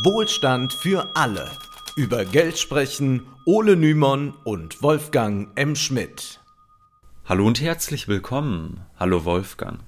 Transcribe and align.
Wohlstand 0.00 0.72
für 0.72 1.14
alle. 1.14 1.50
Über 1.96 2.24
Geld 2.24 2.58
sprechen 2.58 3.26
Ole 3.44 3.76
Nymon 3.76 4.32
und 4.42 4.82
Wolfgang 4.82 5.50
M. 5.54 5.76
Schmidt. 5.76 6.40
Hallo 7.26 7.46
und 7.46 7.60
herzlich 7.60 8.08
willkommen. 8.08 8.80
Hallo 8.98 9.26
Wolfgang. 9.26 9.80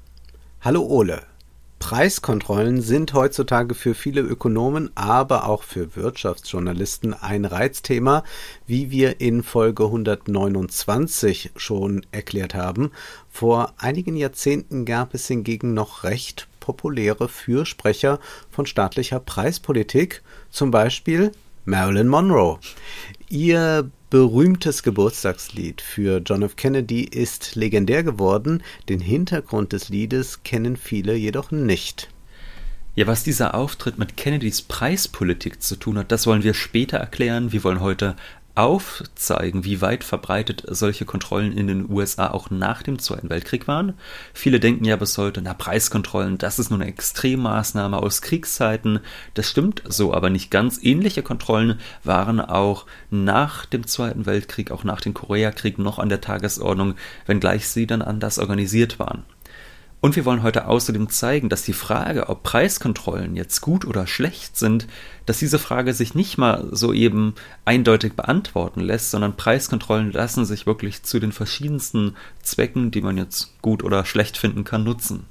Hallo 0.60 0.82
Ole. 0.82 1.22
Preiskontrollen 1.78 2.82
sind 2.82 3.14
heutzutage 3.14 3.74
für 3.74 3.94
viele 3.94 4.20
Ökonomen, 4.20 4.90
aber 4.94 5.48
auch 5.48 5.62
für 5.62 5.96
Wirtschaftsjournalisten 5.96 7.14
ein 7.14 7.46
Reizthema, 7.46 8.24
wie 8.66 8.90
wir 8.90 9.22
in 9.22 9.42
Folge 9.42 9.84
129 9.84 11.52
schon 11.56 12.04
erklärt 12.12 12.54
haben. 12.54 12.90
Vor 13.30 13.72
einigen 13.78 14.16
Jahrzehnten 14.16 14.84
gab 14.84 15.14
es 15.14 15.26
hingegen 15.28 15.72
noch 15.72 16.04
recht 16.04 16.46
populäre 16.64 17.28
Fürsprecher 17.28 18.18
von 18.50 18.64
staatlicher 18.64 19.20
Preispolitik, 19.20 20.22
zum 20.48 20.70
Beispiel 20.70 21.30
Marilyn 21.66 22.08
Monroe. 22.08 22.58
Ihr 23.28 23.90
berühmtes 24.08 24.82
Geburtstagslied 24.82 25.82
für 25.82 26.22
John 26.24 26.42
F. 26.42 26.56
Kennedy 26.56 27.04
ist 27.04 27.54
legendär 27.54 28.02
geworden, 28.02 28.62
den 28.88 29.00
Hintergrund 29.00 29.74
des 29.74 29.90
Liedes 29.90 30.42
kennen 30.42 30.78
viele 30.78 31.14
jedoch 31.14 31.50
nicht. 31.50 32.08
Ja, 32.94 33.06
was 33.06 33.24
dieser 33.24 33.54
Auftritt 33.54 33.98
mit 33.98 34.16
Kennedys 34.16 34.62
Preispolitik 34.62 35.60
zu 35.60 35.76
tun 35.76 35.98
hat, 35.98 36.12
das 36.12 36.26
wollen 36.26 36.44
wir 36.44 36.54
später 36.54 36.96
erklären. 36.96 37.52
Wir 37.52 37.62
wollen 37.64 37.80
heute 37.80 38.16
aufzeigen, 38.54 39.64
wie 39.64 39.80
weit 39.80 40.04
verbreitet 40.04 40.64
solche 40.68 41.04
Kontrollen 41.04 41.52
in 41.52 41.66
den 41.66 41.90
USA 41.90 42.30
auch 42.30 42.50
nach 42.50 42.82
dem 42.82 42.98
Zweiten 42.98 43.28
Weltkrieg 43.30 43.66
waren. 43.66 43.94
Viele 44.32 44.60
denken 44.60 44.84
ja 44.84 44.96
bis 44.96 45.18
heute, 45.18 45.42
na 45.42 45.54
Preiskontrollen, 45.54 46.38
das 46.38 46.58
ist 46.58 46.70
nur 46.70 46.80
eine 46.80 46.88
Extremmaßnahme 46.88 47.96
aus 47.96 48.22
Kriegszeiten. 48.22 49.00
Das 49.34 49.48
stimmt 49.48 49.82
so 49.86 50.14
aber 50.14 50.30
nicht 50.30 50.50
ganz. 50.50 50.78
Ähnliche 50.82 51.22
Kontrollen 51.22 51.80
waren 52.04 52.40
auch 52.40 52.86
nach 53.10 53.66
dem 53.66 53.86
Zweiten 53.86 54.26
Weltkrieg, 54.26 54.70
auch 54.70 54.84
nach 54.84 55.00
dem 55.00 55.14
Koreakrieg 55.14 55.78
noch 55.78 55.98
an 55.98 56.08
der 56.08 56.20
Tagesordnung, 56.20 56.94
wenngleich 57.26 57.68
sie 57.68 57.86
dann 57.86 58.02
anders 58.02 58.38
organisiert 58.38 58.98
waren. 58.98 59.24
Und 60.04 60.16
wir 60.16 60.26
wollen 60.26 60.42
heute 60.42 60.66
außerdem 60.66 61.08
zeigen, 61.08 61.48
dass 61.48 61.62
die 61.62 61.72
Frage, 61.72 62.28
ob 62.28 62.42
Preiskontrollen 62.42 63.36
jetzt 63.36 63.62
gut 63.62 63.86
oder 63.86 64.06
schlecht 64.06 64.58
sind, 64.58 64.86
dass 65.24 65.38
diese 65.38 65.58
Frage 65.58 65.94
sich 65.94 66.14
nicht 66.14 66.36
mal 66.36 66.68
so 66.72 66.92
eben 66.92 67.34
eindeutig 67.64 68.12
beantworten 68.12 68.80
lässt, 68.80 69.12
sondern 69.12 69.34
Preiskontrollen 69.34 70.12
lassen 70.12 70.44
sich 70.44 70.66
wirklich 70.66 71.04
zu 71.04 71.20
den 71.20 71.32
verschiedensten 71.32 72.16
Zwecken, 72.42 72.90
die 72.90 73.00
man 73.00 73.16
jetzt 73.16 73.54
gut 73.62 73.82
oder 73.82 74.04
schlecht 74.04 74.36
finden 74.36 74.64
kann, 74.64 74.84
nutzen. 74.84 75.24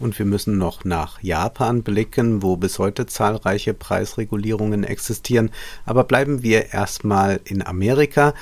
Und 0.00 0.18
wir 0.18 0.26
müssen 0.26 0.58
noch 0.58 0.84
nach 0.84 1.22
Japan 1.22 1.84
blicken, 1.84 2.42
wo 2.42 2.56
bis 2.56 2.80
heute 2.80 3.06
zahlreiche 3.06 3.72
Preisregulierungen 3.72 4.82
existieren. 4.82 5.52
Aber 5.84 6.02
bleiben 6.02 6.42
wir 6.42 6.72
erstmal 6.72 7.38
in 7.44 7.64
Amerika. 7.64 8.34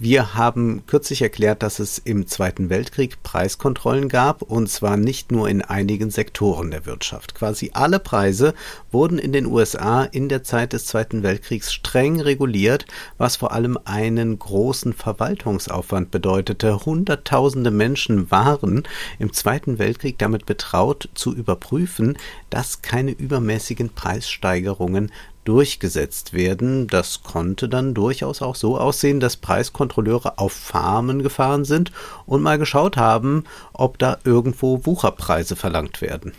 Wir 0.00 0.36
haben 0.36 0.86
kürzlich 0.86 1.22
erklärt, 1.22 1.64
dass 1.64 1.80
es 1.80 1.98
im 1.98 2.28
Zweiten 2.28 2.70
Weltkrieg 2.70 3.20
Preiskontrollen 3.24 4.08
gab, 4.08 4.42
und 4.42 4.70
zwar 4.70 4.96
nicht 4.96 5.32
nur 5.32 5.48
in 5.48 5.60
einigen 5.60 6.12
Sektoren 6.12 6.70
der 6.70 6.86
Wirtschaft. 6.86 7.34
Quasi 7.34 7.72
alle 7.74 7.98
Preise 7.98 8.54
wurden 8.92 9.18
in 9.18 9.32
den 9.32 9.46
USA 9.46 10.04
in 10.04 10.28
der 10.28 10.44
Zeit 10.44 10.72
des 10.72 10.86
Zweiten 10.86 11.24
Weltkriegs 11.24 11.72
streng 11.72 12.20
reguliert, 12.20 12.86
was 13.16 13.34
vor 13.34 13.50
allem 13.50 13.76
einen 13.86 14.38
großen 14.38 14.92
Verwaltungsaufwand 14.92 16.12
bedeutete. 16.12 16.86
Hunderttausende 16.86 17.72
Menschen 17.72 18.30
waren 18.30 18.84
im 19.18 19.32
Zweiten 19.32 19.80
Weltkrieg 19.80 20.16
damit 20.16 20.46
betraut, 20.46 21.08
zu 21.14 21.34
überprüfen, 21.34 22.16
dass 22.50 22.82
keine 22.82 23.10
übermäßigen 23.10 23.88
Preissteigerungen 23.88 25.10
durchgesetzt 25.48 26.34
werden. 26.34 26.88
Das 26.88 27.22
konnte 27.22 27.70
dann 27.70 27.94
durchaus 27.94 28.42
auch 28.42 28.54
so 28.54 28.78
aussehen, 28.78 29.18
dass 29.18 29.38
Preiskontrolleure 29.38 30.38
auf 30.38 30.52
Farmen 30.52 31.22
gefahren 31.22 31.64
sind 31.64 31.90
und 32.26 32.42
mal 32.42 32.58
geschaut 32.58 32.98
haben, 32.98 33.44
ob 33.72 33.98
da 33.98 34.18
irgendwo 34.24 34.84
Wucherpreise 34.84 35.56
verlangt 35.56 36.02
werden. 36.02 36.32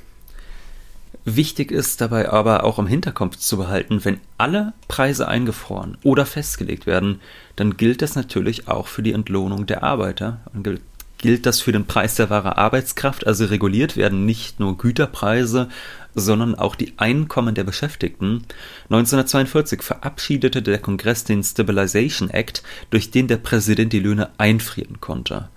Wichtig 1.26 1.72
ist 1.72 2.02
dabei 2.02 2.30
aber 2.30 2.64
auch 2.64 2.78
im 2.78 2.88
Hinterkopf 2.88 3.36
zu 3.38 3.58
behalten, 3.58 4.06
wenn 4.06 4.20
alle 4.38 4.74
Preise 4.88 5.28
eingefroren 5.28 5.98
oder 6.04 6.26
festgelegt 6.28 6.86
werden, 6.86 7.20
dann 7.56 7.78
gilt 7.78 8.04
das 8.04 8.16
natürlich 8.16 8.68
auch 8.68 8.88
für 8.88 9.02
die 9.02 9.14
Entlohnung 9.14 9.66
der 9.66 9.84
Arbeiter 9.84 10.40
und 10.54 10.80
gilt 11.20 11.46
das 11.46 11.62
für 11.62 11.72
den 11.72 11.86
Preis 11.86 12.16
der 12.16 12.30
wahre 12.30 12.58
Arbeitskraft, 12.58 13.28
also 13.28 13.46
reguliert 13.46 13.98
werden 13.98 14.26
nicht 14.26 14.60
nur 14.60 14.78
Güterpreise, 14.78 15.70
sondern 16.16 16.56
auch 16.56 16.76
die 16.76 16.94
Einkommen 16.98 17.56
der 17.56 17.64
Beschäftigten. 17.64 18.46
1942 18.86 19.84
verabschiedete 19.84 20.62
der 20.62 20.80
Kongress 20.80 21.24
den 21.24 21.44
Stabilization 21.44 22.30
Act, 22.30 22.64
durch 22.90 23.12
den 23.12 23.28
der 23.28 23.38
Präsident 23.38 23.94
die 23.94 24.00
Löhne 24.00 24.30
einfrieren 24.38 25.00
konnte. 25.02 25.50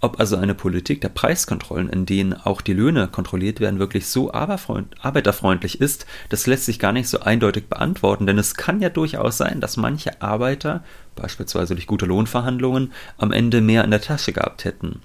Ob 0.00 0.20
also 0.20 0.36
eine 0.36 0.54
Politik 0.54 1.00
der 1.00 1.08
Preiskontrollen, 1.08 1.88
in 1.88 2.06
denen 2.06 2.32
auch 2.32 2.60
die 2.60 2.72
Löhne 2.72 3.08
kontrolliert 3.08 3.58
werden, 3.58 3.80
wirklich 3.80 4.06
so 4.06 4.32
arbeiterfreundlich 4.32 5.80
ist, 5.80 6.06
das 6.28 6.46
lässt 6.46 6.66
sich 6.66 6.78
gar 6.78 6.92
nicht 6.92 7.08
so 7.08 7.18
eindeutig 7.20 7.66
beantworten, 7.66 8.24
denn 8.24 8.38
es 8.38 8.54
kann 8.54 8.80
ja 8.80 8.90
durchaus 8.90 9.38
sein, 9.38 9.60
dass 9.60 9.76
manche 9.76 10.22
Arbeiter, 10.22 10.84
beispielsweise 11.16 11.74
durch 11.74 11.88
gute 11.88 12.06
Lohnverhandlungen, 12.06 12.92
am 13.16 13.32
Ende 13.32 13.60
mehr 13.60 13.82
in 13.82 13.90
der 13.90 14.00
Tasche 14.00 14.32
gehabt 14.32 14.64
hätten. 14.64 15.00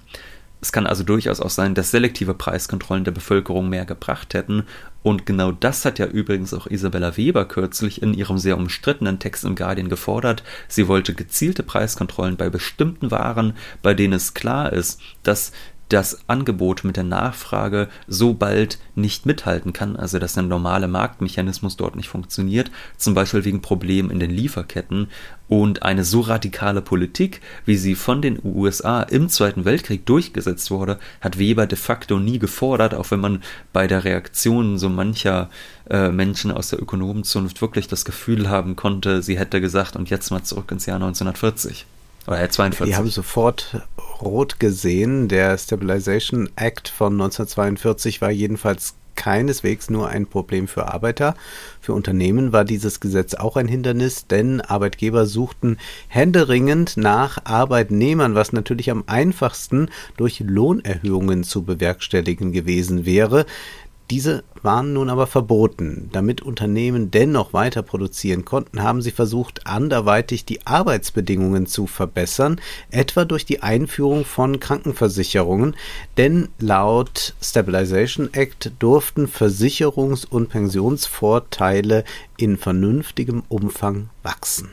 Es 0.64 0.72
kann 0.72 0.86
also 0.86 1.04
durchaus 1.04 1.40
auch 1.40 1.50
sein, 1.50 1.74
dass 1.74 1.90
selektive 1.90 2.32
Preiskontrollen 2.32 3.04
der 3.04 3.12
Bevölkerung 3.12 3.68
mehr 3.68 3.84
gebracht 3.84 4.32
hätten. 4.32 4.62
Und 5.02 5.26
genau 5.26 5.52
das 5.52 5.84
hat 5.84 5.98
ja 5.98 6.06
übrigens 6.06 6.54
auch 6.54 6.66
Isabella 6.66 7.18
Weber 7.18 7.44
kürzlich 7.44 8.00
in 8.00 8.14
ihrem 8.14 8.38
sehr 8.38 8.56
umstrittenen 8.56 9.18
Text 9.18 9.44
im 9.44 9.56
Guardian 9.56 9.90
gefordert. 9.90 10.42
Sie 10.66 10.88
wollte 10.88 11.12
gezielte 11.12 11.64
Preiskontrollen 11.64 12.38
bei 12.38 12.48
bestimmten 12.48 13.10
Waren, 13.10 13.52
bei 13.82 13.92
denen 13.92 14.14
es 14.14 14.32
klar 14.32 14.72
ist, 14.72 15.02
dass 15.22 15.52
das 15.88 16.28
Angebot 16.28 16.84
mit 16.84 16.96
der 16.96 17.04
Nachfrage 17.04 17.88
so 18.06 18.34
bald 18.34 18.78
nicht 18.94 19.26
mithalten 19.26 19.72
kann, 19.72 19.96
also 19.96 20.18
dass 20.18 20.34
der 20.34 20.42
normale 20.42 20.88
Marktmechanismus 20.88 21.76
dort 21.76 21.96
nicht 21.96 22.08
funktioniert, 22.08 22.70
zum 22.96 23.14
Beispiel 23.14 23.44
wegen 23.44 23.60
Problemen 23.60 24.10
in 24.10 24.20
den 24.20 24.30
Lieferketten. 24.30 25.08
Und 25.46 25.82
eine 25.82 26.04
so 26.04 26.20
radikale 26.20 26.80
Politik, 26.80 27.42
wie 27.66 27.76
sie 27.76 27.94
von 27.94 28.22
den 28.22 28.40
USA 28.42 29.02
im 29.02 29.28
Zweiten 29.28 29.66
Weltkrieg 29.66 30.06
durchgesetzt 30.06 30.70
wurde, 30.70 30.98
hat 31.20 31.38
Weber 31.38 31.66
de 31.66 31.76
facto 31.76 32.18
nie 32.18 32.38
gefordert, 32.38 32.94
auch 32.94 33.10
wenn 33.10 33.20
man 33.20 33.42
bei 33.72 33.86
der 33.86 34.04
Reaktion 34.04 34.78
so 34.78 34.88
mancher 34.88 35.50
äh, 35.90 36.08
Menschen 36.08 36.50
aus 36.50 36.70
der 36.70 36.80
Ökonomenzunft 36.80 37.60
wirklich 37.60 37.88
das 37.88 38.06
Gefühl 38.06 38.48
haben 38.48 38.74
konnte, 38.74 39.22
sie 39.22 39.38
hätte 39.38 39.60
gesagt, 39.60 39.96
und 39.96 40.08
jetzt 40.08 40.30
mal 40.30 40.42
zurück 40.42 40.70
ins 40.70 40.86
Jahr 40.86 40.96
1940. 40.96 41.84
Oder 42.26 42.48
42. 42.48 42.86
Die 42.86 42.96
haben 42.96 43.10
sofort 43.10 43.82
rot 44.22 44.58
gesehen. 44.58 45.28
Der 45.28 45.58
Stabilization 45.58 46.48
Act 46.56 46.88
von 46.88 47.12
1942 47.14 48.20
war 48.20 48.30
jedenfalls 48.30 48.94
keineswegs 49.14 49.90
nur 49.90 50.08
ein 50.08 50.26
Problem 50.26 50.68
für 50.68 50.92
Arbeiter. 50.92 51.34
Für 51.80 51.92
Unternehmen 51.92 52.52
war 52.52 52.64
dieses 52.64 53.00
Gesetz 53.00 53.34
auch 53.34 53.56
ein 53.56 53.68
Hindernis, 53.68 54.26
denn 54.26 54.60
Arbeitgeber 54.60 55.26
suchten 55.26 55.78
händeringend 56.08 56.96
nach 56.96 57.44
Arbeitnehmern, 57.44 58.34
was 58.34 58.52
natürlich 58.52 58.90
am 58.90 59.04
einfachsten 59.06 59.88
durch 60.16 60.40
Lohnerhöhungen 60.40 61.44
zu 61.44 61.62
bewerkstelligen 61.62 62.52
gewesen 62.52 63.06
wäre. 63.06 63.46
Diese 64.10 64.44
waren 64.62 64.92
nun 64.92 65.08
aber 65.08 65.26
verboten. 65.26 66.10
Damit 66.12 66.42
Unternehmen 66.42 67.10
dennoch 67.10 67.52
weiter 67.52 67.82
produzieren 67.82 68.44
konnten, 68.44 68.82
haben 68.82 69.00
sie 69.00 69.10
versucht, 69.10 69.66
anderweitig 69.66 70.44
die 70.44 70.66
Arbeitsbedingungen 70.66 71.66
zu 71.66 71.86
verbessern, 71.86 72.60
etwa 72.90 73.24
durch 73.24 73.46
die 73.46 73.62
Einführung 73.62 74.24
von 74.24 74.60
Krankenversicherungen, 74.60 75.74
denn 76.18 76.48
laut 76.58 77.34
Stabilization 77.42 78.32
Act 78.32 78.72
durften 78.78 79.26
Versicherungs- 79.26 80.26
und 80.26 80.50
Pensionsvorteile 80.50 82.04
in 82.36 82.58
vernünftigem 82.58 83.42
Umfang 83.48 84.10
wachsen. 84.22 84.70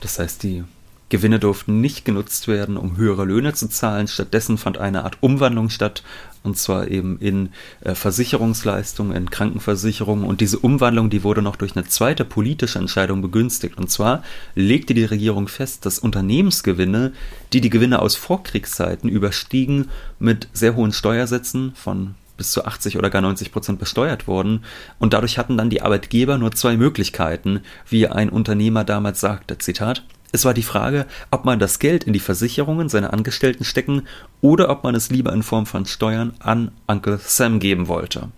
Das 0.00 0.18
heißt, 0.18 0.42
die 0.42 0.64
Gewinne 1.10 1.38
durften 1.38 1.80
nicht 1.80 2.04
genutzt 2.04 2.48
werden, 2.48 2.76
um 2.76 2.96
höhere 2.96 3.24
Löhne 3.24 3.52
zu 3.52 3.68
zahlen. 3.68 4.08
Stattdessen 4.08 4.56
fand 4.56 4.78
eine 4.78 5.04
Art 5.04 5.18
Umwandlung 5.20 5.68
statt, 5.68 6.02
und 6.42 6.56
zwar 6.56 6.88
eben 6.88 7.18
in 7.18 7.50
äh, 7.82 7.94
Versicherungsleistungen, 7.94 9.14
in 9.14 9.28
Krankenversicherungen. 9.28 10.24
Und 10.24 10.40
diese 10.40 10.58
Umwandlung, 10.58 11.10
die 11.10 11.22
wurde 11.22 11.42
noch 11.42 11.56
durch 11.56 11.76
eine 11.76 11.86
zweite 11.86 12.24
politische 12.24 12.78
Entscheidung 12.78 13.20
begünstigt. 13.20 13.76
Und 13.76 13.90
zwar 13.90 14.22
legte 14.54 14.94
die 14.94 15.04
Regierung 15.04 15.48
fest, 15.48 15.84
dass 15.84 15.98
Unternehmensgewinne, 15.98 17.12
die 17.52 17.60
die 17.60 17.70
Gewinne 17.70 18.00
aus 18.00 18.16
Vorkriegszeiten 18.16 19.10
überstiegen, 19.10 19.88
mit 20.18 20.48
sehr 20.52 20.76
hohen 20.76 20.92
Steuersätzen 20.92 21.72
von 21.74 22.14
bis 22.36 22.52
zu 22.52 22.64
80 22.64 22.96
oder 22.96 23.10
gar 23.10 23.20
90 23.20 23.52
Prozent 23.52 23.78
besteuert 23.78 24.26
wurden. 24.26 24.64
Und 24.98 25.12
dadurch 25.12 25.36
hatten 25.36 25.58
dann 25.58 25.68
die 25.68 25.82
Arbeitgeber 25.82 26.38
nur 26.38 26.52
zwei 26.52 26.78
Möglichkeiten, 26.78 27.60
wie 27.86 28.06
ein 28.06 28.30
Unternehmer 28.30 28.84
damals 28.84 29.20
sagte, 29.20 29.58
Zitat, 29.58 30.04
es 30.32 30.44
war 30.44 30.54
die 30.54 30.62
Frage, 30.62 31.06
ob 31.30 31.44
man 31.44 31.58
das 31.58 31.78
Geld 31.78 32.04
in 32.04 32.12
die 32.12 32.20
Versicherungen 32.20 32.88
seiner 32.88 33.12
Angestellten 33.12 33.64
stecken 33.64 34.02
oder 34.40 34.70
ob 34.70 34.84
man 34.84 34.94
es 34.94 35.10
lieber 35.10 35.32
in 35.32 35.42
Form 35.42 35.66
von 35.66 35.86
Steuern 35.86 36.34
an 36.38 36.70
Uncle 36.86 37.18
Sam 37.22 37.58
geben 37.58 37.88
wollte. 37.88 38.28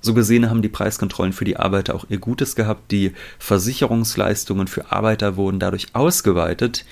So 0.00 0.14
gesehen 0.14 0.48
haben 0.48 0.62
die 0.62 0.68
Preiskontrollen 0.68 1.32
für 1.32 1.44
die 1.44 1.56
Arbeiter 1.56 1.94
auch 1.96 2.06
ihr 2.08 2.18
Gutes 2.18 2.54
gehabt. 2.54 2.92
Die 2.92 3.12
Versicherungsleistungen 3.40 4.68
für 4.68 4.92
Arbeiter 4.92 5.36
wurden 5.36 5.58
dadurch 5.58 5.88
ausgeweitet. 5.92 6.84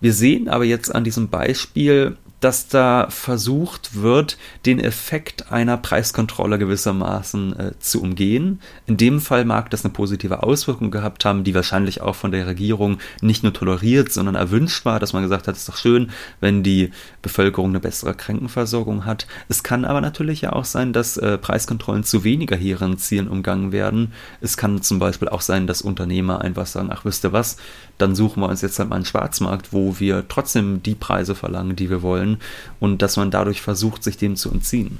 Wir 0.00 0.12
sehen 0.12 0.48
aber 0.48 0.64
jetzt 0.64 0.94
an 0.94 1.04
diesem 1.04 1.28
Beispiel, 1.28 2.18
dass 2.40 2.68
da 2.68 3.06
versucht 3.08 4.00
wird, 4.00 4.36
den 4.66 4.78
Effekt 4.78 5.50
einer 5.50 5.78
Preiskontrolle 5.78 6.58
gewissermaßen 6.58 7.58
äh, 7.58 7.72
zu 7.78 8.02
umgehen. 8.02 8.60
In 8.86 8.98
dem 8.98 9.20
Fall 9.20 9.44
mag 9.44 9.70
das 9.70 9.84
eine 9.84 9.94
positive 9.94 10.42
Auswirkung 10.42 10.90
gehabt 10.90 11.24
haben, 11.24 11.44
die 11.44 11.54
wahrscheinlich 11.54 12.02
auch 12.02 12.14
von 12.14 12.32
der 12.32 12.46
Regierung 12.46 12.98
nicht 13.22 13.42
nur 13.42 13.54
toleriert, 13.54 14.12
sondern 14.12 14.34
erwünscht 14.34 14.84
war, 14.84 15.00
dass 15.00 15.14
man 15.14 15.22
gesagt 15.22 15.48
hat, 15.48 15.54
es 15.54 15.62
ist 15.62 15.68
doch 15.68 15.76
schön, 15.76 16.10
wenn 16.40 16.62
die 16.62 16.90
Bevölkerung 17.22 17.70
eine 17.70 17.80
bessere 17.80 18.14
Krankenversorgung 18.14 19.06
hat. 19.06 19.26
Es 19.48 19.62
kann 19.62 19.86
aber 19.86 20.02
natürlich 20.02 20.42
ja 20.42 20.52
auch 20.52 20.66
sein, 20.66 20.92
dass 20.92 21.16
äh, 21.16 21.38
Preiskontrollen 21.38 22.04
zu 22.04 22.22
weniger 22.22 22.56
hehren 22.56 22.98
Zielen 22.98 23.28
umgangen 23.28 23.72
werden. 23.72 24.12
Es 24.42 24.58
kann 24.58 24.82
zum 24.82 24.98
Beispiel 24.98 25.28
auch 25.28 25.40
sein, 25.40 25.66
dass 25.66 25.80
Unternehmer 25.80 26.42
einfach 26.42 26.66
sagen, 26.66 26.90
ach 26.92 27.06
wisst 27.06 27.24
ihr 27.24 27.32
was, 27.32 27.56
dann 27.96 28.14
suchen 28.14 28.42
wir 28.42 28.48
uns 28.48 28.60
jetzt 28.60 28.78
halt 28.78 28.90
mal 28.90 28.96
einen 28.96 29.06
Schwarzmarkt, 29.06 29.72
wo 29.72 29.98
wir 29.98 30.28
trotzdem 30.28 30.82
die 30.82 30.94
Preise 30.94 31.34
verlangen, 31.34 31.76
die 31.76 31.88
wir 31.88 32.02
wollen 32.02 32.25
wollen 32.26 32.38
und 32.80 33.02
dass 33.02 33.16
man 33.16 33.30
dadurch 33.30 33.62
versucht, 33.62 34.02
sich 34.02 34.16
dem 34.16 34.36
zu 34.36 34.50
entziehen. 34.50 34.98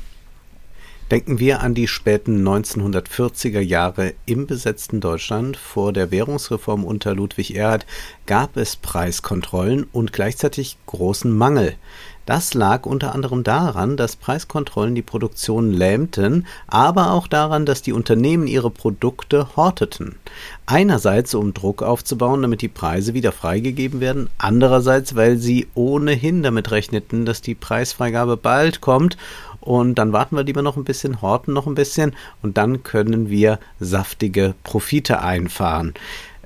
Denken 1.11 1.39
wir 1.39 1.61
an 1.61 1.75
die 1.75 1.87
späten 1.87 2.47
1940er 2.47 3.61
Jahre 3.61 4.15
im 4.27 4.49
besetzten 4.49 5.01
Deutschland. 5.01 5.57
Vor 5.57 5.93
der 5.93 6.11
Währungsreform 6.11 6.85
unter 6.85 7.15
Ludwig 7.15 7.55
Erhard 7.55 7.87
gab 8.27 8.57
es 8.57 8.75
Preiskontrollen 8.75 9.87
und 9.93 10.13
gleichzeitig 10.13 10.77
großen 10.87 11.33
Mangel. 11.33 11.77
Das 12.27 12.55
lag 12.55 12.87
unter 12.87 13.15
anderem 13.15 13.45
daran, 13.45 13.97
dass 13.97 14.17
Preiskontrollen 14.17 14.97
die 14.97 15.03
Produktion 15.03 15.73
lähmten, 15.73 16.45
aber 16.67 17.13
auch 17.13 17.29
daran, 17.29 17.67
dass 17.67 17.83
die 17.83 17.93
Unternehmen 17.93 18.49
ihre 18.49 18.71
Produkte 18.71 19.55
horteten. 19.55 20.17
Einerseits, 20.67 21.35
um 21.37 21.55
Druck 21.55 21.85
aufzubauen, 21.85 22.43
damit 22.43 22.63
die 22.63 22.69
Preise 22.69 23.15
wieder 23.15 23.31
freigegeben 23.31 24.01
werden, 24.01 24.29
andererseits, 24.39 25.15
weil 25.15 25.37
sie 25.37 25.69
ohnehin 25.75 26.43
damit 26.43 26.73
rechneten, 26.73 27.27
dass 27.27 27.43
die 27.43 27.55
Preisfreigabe 27.55 28.37
bald 28.37 28.81
kommt 28.81 29.17
und 29.61 29.97
dann 29.97 30.13
warten 30.13 30.37
wir 30.37 30.45
lieber 30.45 30.63
noch 30.63 30.77
ein 30.77 30.85
bisschen, 30.85 31.23
horten 31.23 31.55
noch 31.55 31.67
ein 31.67 31.75
bisschen 31.75 32.15
und 32.43 32.57
dann 32.57 32.83
können 32.83 33.31
wir 33.31 33.61
saftige 33.81 34.55
Profite 34.65 35.23
einfahren. 35.23 35.95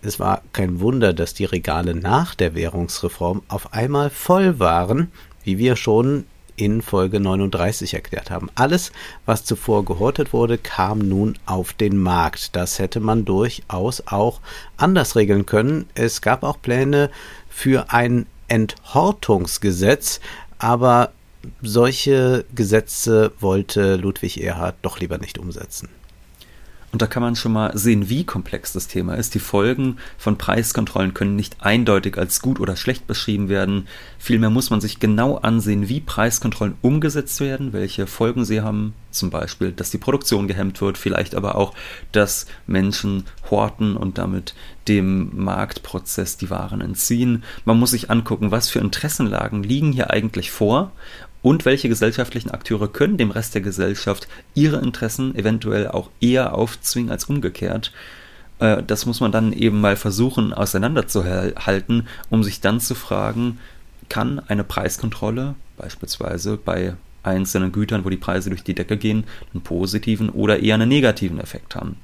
Es 0.02 0.18
war 0.18 0.42
kein 0.52 0.80
Wunder, 0.80 1.12
dass 1.12 1.34
die 1.34 1.44
Regale 1.44 1.94
nach 1.94 2.34
der 2.34 2.54
Währungsreform 2.54 3.42
auf 3.48 3.72
einmal 3.72 4.10
voll 4.10 4.58
waren 4.58 5.12
wie 5.44 5.58
wir 5.58 5.76
schon 5.76 6.24
in 6.56 6.82
Folge 6.82 7.20
39 7.20 7.94
erklärt 7.94 8.30
haben. 8.30 8.50
Alles, 8.54 8.92
was 9.24 9.44
zuvor 9.44 9.84
gehortet 9.84 10.32
wurde, 10.32 10.58
kam 10.58 10.98
nun 10.98 11.38
auf 11.46 11.72
den 11.72 11.96
Markt. 11.96 12.54
Das 12.54 12.78
hätte 12.78 13.00
man 13.00 13.24
durchaus 13.24 14.02
auch 14.06 14.40
anders 14.76 15.16
regeln 15.16 15.46
können. 15.46 15.86
Es 15.94 16.20
gab 16.20 16.42
auch 16.42 16.60
Pläne 16.60 17.10
für 17.48 17.92
ein 17.92 18.26
Enthortungsgesetz, 18.48 20.20
aber 20.58 21.12
solche 21.62 22.44
Gesetze 22.54 23.32
wollte 23.40 23.96
Ludwig 23.96 24.42
Erhard 24.42 24.76
doch 24.82 25.00
lieber 25.00 25.16
nicht 25.16 25.38
umsetzen. 25.38 25.88
Und 26.92 27.02
da 27.02 27.06
kann 27.06 27.22
man 27.22 27.36
schon 27.36 27.52
mal 27.52 27.76
sehen, 27.76 28.08
wie 28.08 28.24
komplex 28.24 28.72
das 28.72 28.88
Thema 28.88 29.14
ist. 29.14 29.34
Die 29.34 29.40
Folgen 29.40 29.98
von 30.18 30.38
Preiskontrollen 30.38 31.14
können 31.14 31.36
nicht 31.36 31.56
eindeutig 31.60 32.18
als 32.18 32.40
gut 32.42 32.58
oder 32.58 32.76
schlecht 32.76 33.06
beschrieben 33.06 33.48
werden. 33.48 33.86
Vielmehr 34.18 34.50
muss 34.50 34.70
man 34.70 34.80
sich 34.80 34.98
genau 34.98 35.36
ansehen, 35.36 35.88
wie 35.88 36.00
Preiskontrollen 36.00 36.74
umgesetzt 36.82 37.40
werden, 37.40 37.72
welche 37.72 38.08
Folgen 38.08 38.44
sie 38.44 38.60
haben. 38.60 38.94
Zum 39.12 39.30
Beispiel, 39.30 39.70
dass 39.70 39.90
die 39.90 39.98
Produktion 39.98 40.48
gehemmt 40.48 40.80
wird, 40.80 40.98
vielleicht 40.98 41.36
aber 41.36 41.54
auch, 41.54 41.74
dass 42.10 42.46
Menschen 42.66 43.24
horten 43.50 43.96
und 43.96 44.18
damit 44.18 44.54
dem 44.88 45.30
Marktprozess 45.34 46.36
die 46.36 46.50
Waren 46.50 46.80
entziehen. 46.80 47.44
Man 47.64 47.78
muss 47.78 47.90
sich 47.90 48.10
angucken, 48.10 48.50
was 48.50 48.68
für 48.68 48.78
Interessenlagen 48.78 49.62
liegen 49.62 49.92
hier 49.92 50.10
eigentlich 50.10 50.50
vor 50.50 50.92
und 51.42 51.64
welche 51.64 51.88
gesellschaftlichen 51.88 52.50
Akteure 52.50 52.88
können 52.88 53.16
dem 53.16 53.30
Rest 53.30 53.54
der 53.54 53.62
Gesellschaft 53.62 54.28
ihre 54.54 54.78
Interessen 54.78 55.34
eventuell 55.34 55.88
auch 55.88 56.10
eher 56.20 56.54
aufzwingen 56.54 57.10
als 57.10 57.24
umgekehrt. 57.24 57.92
Äh, 58.58 58.82
das 58.82 59.06
muss 59.06 59.20
man 59.20 59.32
dann 59.32 59.52
eben 59.52 59.80
mal 59.80 59.96
versuchen 59.96 60.52
auseinanderzuhalten, 60.52 62.06
um 62.28 62.42
sich 62.42 62.60
dann 62.60 62.80
zu 62.80 62.94
fragen, 62.94 63.58
kann 64.08 64.40
eine 64.40 64.64
Preiskontrolle 64.64 65.54
beispielsweise 65.76 66.56
bei 66.56 66.94
einzelnen 67.22 67.72
Gütern, 67.72 68.04
wo 68.04 68.10
die 68.10 68.16
Preise 68.16 68.50
durch 68.50 68.64
die 68.64 68.74
Decke 68.74 68.96
gehen, 68.96 69.24
einen 69.52 69.62
positiven 69.62 70.30
oder 70.30 70.60
eher 70.60 70.74
einen 70.74 70.88
negativen 70.88 71.40
Effekt 71.40 71.74
haben. 71.74 71.96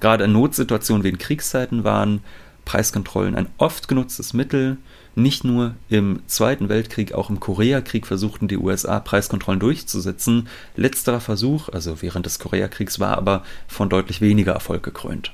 Gerade 0.00 0.24
in 0.24 0.32
Notsituationen 0.32 1.04
wie 1.04 1.08
in 1.08 1.18
Kriegszeiten 1.18 1.84
waren 1.84 2.22
Preiskontrollen 2.64 3.34
ein 3.34 3.48
oft 3.58 3.88
genutztes 3.88 4.32
Mittel, 4.32 4.76
nicht 5.16 5.44
nur 5.44 5.74
im 5.88 6.20
Zweiten 6.26 6.68
Weltkrieg, 6.68 7.14
auch 7.14 7.30
im 7.30 7.40
Koreakrieg 7.40 8.06
versuchten 8.06 8.46
die 8.46 8.58
USA 8.58 9.00
Preiskontrollen 9.00 9.58
durchzusetzen. 9.58 10.48
Letzterer 10.76 11.20
Versuch, 11.20 11.68
also 11.68 12.00
während 12.00 12.26
des 12.26 12.38
Koreakriegs, 12.38 13.00
war 13.00 13.18
aber 13.18 13.42
von 13.66 13.88
deutlich 13.88 14.20
weniger 14.20 14.52
Erfolg 14.52 14.82
gekrönt. 14.84 15.32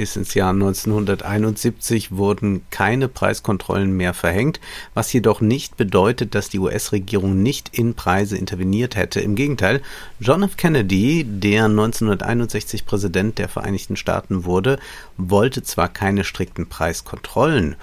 Bis 0.00 0.16
ins 0.16 0.32
Jahr 0.32 0.54
1971 0.54 2.12
wurden 2.12 2.62
keine 2.70 3.06
Preiskontrollen 3.06 3.94
mehr 3.94 4.14
verhängt, 4.14 4.58
was 4.94 5.12
jedoch 5.12 5.42
nicht 5.42 5.76
bedeutet, 5.76 6.34
dass 6.34 6.48
die 6.48 6.58
US-Regierung 6.58 7.42
nicht 7.42 7.76
in 7.76 7.92
Preise 7.92 8.38
interveniert 8.38 8.96
hätte. 8.96 9.20
Im 9.20 9.34
Gegenteil, 9.34 9.82
John 10.18 10.42
F. 10.42 10.56
Kennedy, 10.56 11.26
der 11.28 11.66
1961 11.66 12.86
Präsident 12.86 13.36
der 13.36 13.50
Vereinigten 13.50 13.96
Staaten 13.96 14.46
wurde, 14.46 14.78
wollte 15.18 15.62
zwar 15.62 15.90
keine 15.90 16.24
strikten 16.24 16.66
Preiskontrollen, 16.66 17.76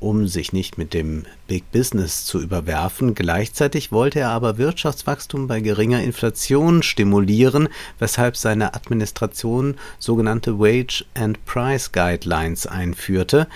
um 0.00 0.26
sich 0.26 0.52
nicht 0.52 0.78
mit 0.78 0.94
dem 0.94 1.24
Big 1.46 1.70
Business 1.70 2.24
zu 2.24 2.40
überwerfen. 2.40 3.14
Gleichzeitig 3.14 3.92
wollte 3.92 4.20
er 4.20 4.30
aber 4.30 4.58
Wirtschaftswachstum 4.58 5.46
bei 5.46 5.60
geringer 5.60 6.02
Inflation 6.02 6.82
stimulieren, 6.82 7.68
weshalb 7.98 8.36
seine 8.36 8.74
Administration 8.74 9.76
sogenannte 9.98 10.58
Wage 10.58 11.04
and 11.14 11.44
Price 11.44 11.92
Guidelines 11.92 12.66
einführte. 12.66 13.46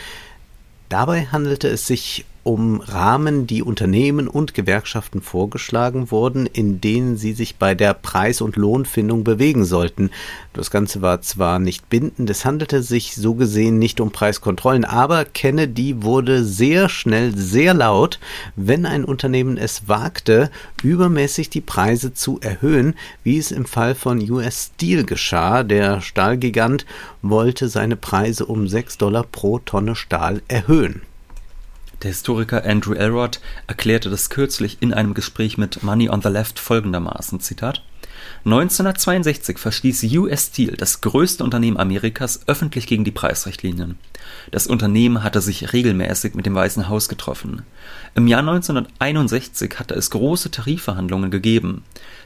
Dabei 0.88 1.26
handelte 1.26 1.68
es 1.68 1.86
sich 1.86 2.24
um 2.44 2.80
Rahmen, 2.82 3.46
die 3.46 3.62
Unternehmen 3.62 4.28
und 4.28 4.54
Gewerkschaften 4.54 5.22
vorgeschlagen 5.22 6.10
wurden, 6.10 6.46
in 6.46 6.80
denen 6.80 7.16
sie 7.16 7.32
sich 7.32 7.56
bei 7.56 7.74
der 7.74 7.94
Preis- 7.94 8.42
und 8.42 8.56
Lohnfindung 8.56 9.24
bewegen 9.24 9.64
sollten. 9.64 10.10
Das 10.52 10.70
Ganze 10.70 11.00
war 11.02 11.22
zwar 11.22 11.58
nicht 11.58 11.88
bindend, 11.88 12.28
es 12.28 12.44
handelte 12.44 12.82
sich 12.82 13.16
so 13.16 13.34
gesehen 13.34 13.78
nicht 13.78 13.98
um 14.00 14.12
Preiskontrollen, 14.12 14.84
aber 14.84 15.24
Kennedy 15.24 16.02
wurde 16.02 16.44
sehr 16.44 16.88
schnell 16.90 17.36
sehr 17.36 17.72
laut, 17.72 18.20
wenn 18.56 18.84
ein 18.84 19.04
Unternehmen 19.04 19.56
es 19.56 19.88
wagte, 19.88 20.50
übermäßig 20.82 21.48
die 21.48 21.62
Preise 21.62 22.12
zu 22.12 22.38
erhöhen, 22.40 22.94
wie 23.22 23.38
es 23.38 23.52
im 23.52 23.64
Fall 23.64 23.94
von 23.94 24.20
US 24.30 24.70
Steel 24.74 25.04
geschah. 25.04 25.62
Der 25.62 26.02
Stahlgigant 26.02 26.84
wollte 27.22 27.68
seine 27.68 27.96
Preise 27.96 28.44
um 28.44 28.68
6 28.68 28.98
Dollar 28.98 29.24
pro 29.24 29.58
Tonne 29.58 29.96
Stahl 29.96 30.42
erhöhen. 30.46 31.00
Der 32.04 32.10
Historiker 32.10 32.66
Andrew 32.66 32.92
Elrod 32.92 33.40
erklärte 33.66 34.10
das 34.10 34.28
kürzlich 34.28 34.76
in 34.80 34.92
einem 34.92 35.14
Gespräch 35.14 35.56
mit 35.56 35.82
Money 35.82 36.10
on 36.10 36.20
the 36.20 36.28
Left 36.28 36.58
folgendermaßen: 36.58 37.40
Zitat 37.40 37.82
1962 38.44 39.58
verstieß 39.58 40.04
US 40.18 40.48
Steel, 40.48 40.76
das 40.76 41.00
größte 41.00 41.42
Unternehmen 41.42 41.78
Amerikas, 41.78 42.40
öffentlich 42.46 42.86
gegen 42.86 43.04
die 43.04 43.10
Preisrichtlinien. 43.10 43.96
Das 44.50 44.66
Unternehmen 44.66 45.22
hatte 45.22 45.40
sich 45.40 45.72
regelmäßig 45.72 46.34
mit 46.34 46.44
dem 46.44 46.54
Weißen 46.54 46.90
Haus 46.90 47.08
getroffen. 47.08 47.62
Im 48.14 48.26
Jahr 48.26 48.40
1961 48.40 49.78
hatte 49.78 49.94
es 49.94 50.10
große 50.10 50.50
Tarifverhandlungen 50.50 51.30
gegeben. 51.30 51.84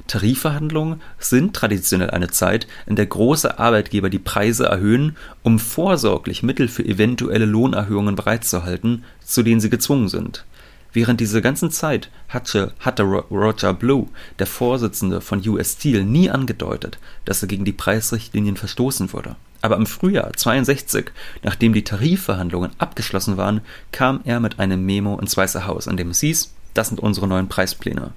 Tarifverhandlungen 0.08 1.00
sind 1.18 1.54
traditionell 1.54 2.10
eine 2.10 2.28
Zeit, 2.28 2.66
in 2.86 2.96
der 2.96 3.06
große 3.06 3.58
Arbeitgeber 3.58 4.10
die 4.10 4.18
Preise 4.18 4.66
erhöhen, 4.66 5.16
um 5.44 5.60
vorsorglich 5.60 6.42
Mittel 6.42 6.66
für 6.66 6.84
eventuelle 6.84 7.46
Lohnerhöhungen 7.46 8.16
bereitzuhalten, 8.16 9.04
zu 9.24 9.44
denen 9.44 9.60
sie 9.60 9.70
gezwungen 9.70 10.08
sind 10.08 10.44
Während 10.92 11.20
dieser 11.20 11.42
ganzen 11.42 11.70
Zeit 11.70 12.10
hatte, 12.28 12.72
hatte 12.80 13.02
Roger 13.02 13.74
Blue, 13.74 14.08
der 14.38 14.46
Vorsitzende 14.46 15.20
von 15.20 15.46
US 15.46 15.74
Steel, 15.74 16.02
nie 16.02 16.30
angedeutet, 16.30 16.98
dass 17.24 17.42
er 17.42 17.48
gegen 17.48 17.64
die 17.64 17.72
Preisrichtlinien 17.72 18.56
verstoßen 18.56 19.12
würde. 19.12 19.36
Aber 19.60 19.76
im 19.76 19.86
Frühjahr 19.86 20.32
62, 20.32 21.10
nachdem 21.42 21.72
die 21.72 21.84
Tarifverhandlungen 21.84 22.70
abgeschlossen 22.78 23.36
waren, 23.36 23.60
kam 23.92 24.20
er 24.24 24.40
mit 24.40 24.58
einem 24.58 24.84
Memo 24.86 25.18
ins 25.18 25.36
Weiße 25.36 25.66
Haus, 25.66 25.86
in 25.86 25.96
dem 25.96 26.10
es 26.10 26.20
hieß, 26.20 26.54
das 26.74 26.88
sind 26.88 27.00
unsere 27.00 27.28
neuen 27.28 27.48
Preispläne. 27.48 28.12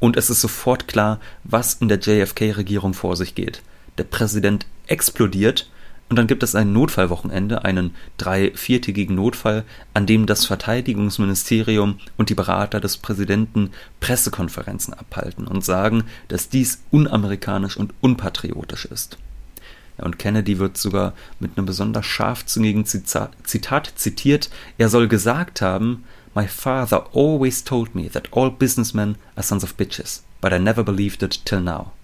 Und 0.00 0.16
es 0.16 0.30
ist 0.30 0.40
sofort 0.40 0.88
klar, 0.88 1.20
was 1.44 1.74
in 1.74 1.88
der 1.88 1.98
JFK-Regierung 1.98 2.94
vor 2.94 3.16
sich 3.16 3.34
geht. 3.34 3.62
Der 3.98 4.04
Präsident 4.04 4.66
explodiert 4.86 5.68
Und 6.10 6.16
dann 6.16 6.26
gibt 6.26 6.42
es 6.42 6.54
ein 6.54 6.72
Notfallwochenende, 6.72 7.64
einen 7.66 7.94
drei-, 8.16 8.52
viertägigen 8.54 9.14
Notfall, 9.14 9.64
an 9.92 10.06
dem 10.06 10.24
das 10.24 10.46
Verteidigungsministerium 10.46 11.98
und 12.16 12.30
die 12.30 12.34
Berater 12.34 12.80
des 12.80 12.96
Präsidenten 12.96 13.70
Pressekonferenzen 14.00 14.94
abhalten 14.94 15.46
und 15.46 15.64
sagen, 15.64 16.04
dass 16.28 16.48
dies 16.48 16.82
unamerikanisch 16.90 17.76
und 17.76 17.92
unpatriotisch 18.00 18.86
ist. 18.86 19.18
Und 19.98 20.18
Kennedy 20.18 20.58
wird 20.58 20.78
sogar 20.78 21.12
mit 21.40 21.58
einem 21.58 21.66
besonders 21.66 22.06
scharfzüngigen 22.06 22.86
Zitat 22.86 23.92
zitiert. 23.96 24.48
Er 24.78 24.88
soll 24.88 25.08
gesagt 25.08 25.60
haben, 25.60 26.04
My 26.38 26.46
father 26.46 26.98
always 27.14 27.60
told 27.62 27.96
me 27.96 28.06
that 28.06 28.28
all 28.30 28.48
businessmen 28.50 29.16
are 29.36 29.42
sons 29.42 29.64
of 29.64 29.76
bitches, 29.76 30.20
but 30.40 30.52
I 30.52 30.58
never 30.58 30.84
believed 30.84 31.20
it 31.24 31.38
till 31.44 31.58
now. 31.58 31.94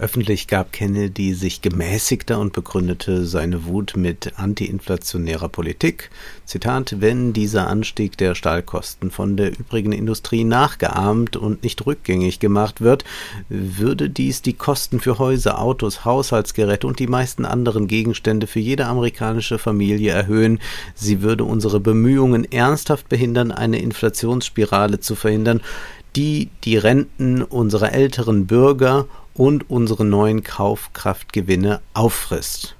Öffentlich 0.00 0.46
gab 0.46 0.72
Kennedy 0.72 1.34
sich 1.34 1.60
gemäßigter 1.60 2.38
und 2.38 2.54
begründete 2.54 3.26
seine 3.26 3.66
Wut 3.66 3.98
mit 3.98 4.32
antiinflationärer 4.38 5.50
Politik. 5.50 6.08
Zitat, 6.46 6.96
wenn 7.00 7.34
dieser 7.34 7.68
Anstieg 7.68 8.16
der 8.16 8.34
Stahlkosten 8.34 9.10
von 9.10 9.36
der 9.36 9.50
übrigen 9.58 9.92
Industrie 9.92 10.44
nachgeahmt 10.44 11.36
und 11.36 11.62
nicht 11.64 11.84
rückgängig 11.84 12.40
gemacht 12.40 12.80
wird, 12.80 13.04
würde 13.50 14.08
dies 14.08 14.40
die 14.40 14.54
Kosten 14.54 15.00
für 15.00 15.18
Häuser, 15.18 15.60
Autos, 15.60 16.06
Haushaltsgeräte 16.06 16.86
und 16.86 16.98
die 16.98 17.06
meisten 17.06 17.44
anderen 17.44 17.86
Gegenstände 17.86 18.46
für 18.46 18.60
jede 18.60 18.86
amerikanische 18.86 19.58
Familie 19.58 20.12
erhöhen. 20.12 20.60
Sie 20.94 21.20
würde 21.20 21.44
unsere 21.44 21.78
Bemühungen 21.78 22.50
ernsthaft 22.50 23.10
behindern, 23.10 23.52
eine 23.52 23.78
Inflationsspirale 23.80 25.00
zu 25.00 25.14
verhindern, 25.14 25.60
die 26.16 26.48
die 26.64 26.76
Renten 26.76 27.42
unserer 27.42 27.92
älteren 27.92 28.46
Bürger 28.46 29.06
und 29.34 29.70
unsere 29.70 30.04
neuen 30.04 30.42
Kaufkraftgewinne 30.42 31.80
auffrisst. 31.94 32.76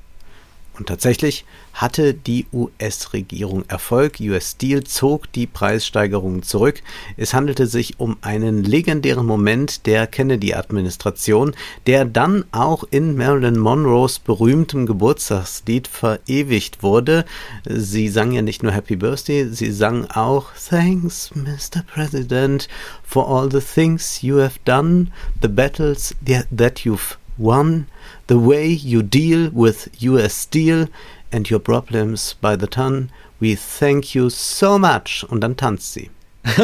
Und 0.80 0.86
tatsächlich 0.86 1.44
hatte 1.74 2.14
die 2.14 2.46
US-Regierung 2.54 3.66
Erfolg. 3.68 4.14
US 4.18 4.52
Steel 4.52 4.82
zog 4.84 5.30
die 5.30 5.46
Preissteigerungen 5.46 6.42
zurück. 6.42 6.80
Es 7.18 7.34
handelte 7.34 7.66
sich 7.66 8.00
um 8.00 8.16
einen 8.22 8.64
legendären 8.64 9.26
Moment 9.26 9.84
der 9.84 10.06
Kennedy-Administration, 10.06 11.54
der 11.86 12.06
dann 12.06 12.46
auch 12.50 12.84
in 12.90 13.14
Marilyn 13.14 13.58
Monroes 13.58 14.20
berühmtem 14.20 14.86
Geburtstagslied 14.86 15.86
verewigt 15.86 16.82
wurde. 16.82 17.26
Sie 17.66 18.08
sang 18.08 18.32
ja 18.32 18.40
nicht 18.40 18.62
nur 18.62 18.72
Happy 18.72 18.96
Birthday, 18.96 19.50
sie 19.50 19.72
sang 19.72 20.06
auch 20.06 20.46
Thanks, 20.70 21.30
Mr. 21.34 21.82
President, 21.92 22.68
for 23.02 23.28
all 23.28 23.50
the 23.52 23.60
things 23.60 24.22
you 24.22 24.38
have 24.38 24.58
done, 24.64 25.08
the 25.42 25.48
battles 25.48 26.14
that 26.24 26.86
you've 26.86 27.19
won, 27.40 27.86
the 28.28 28.36
way 28.36 28.68
you 28.68 29.02
deal 29.02 29.50
with 29.52 29.90
US 30.00 30.42
Steel 30.42 30.88
and 31.32 31.50
your 31.50 31.60
problems 31.60 32.36
by 32.40 32.56
the 32.58 32.66
ton. 32.66 33.10
We 33.40 33.56
thank 33.56 34.14
you 34.14 34.28
so 34.30 34.78
much. 34.78 35.24
Und 35.28 35.40
dann 35.40 35.56
tanzt 35.56 35.94
sie. 35.94 36.10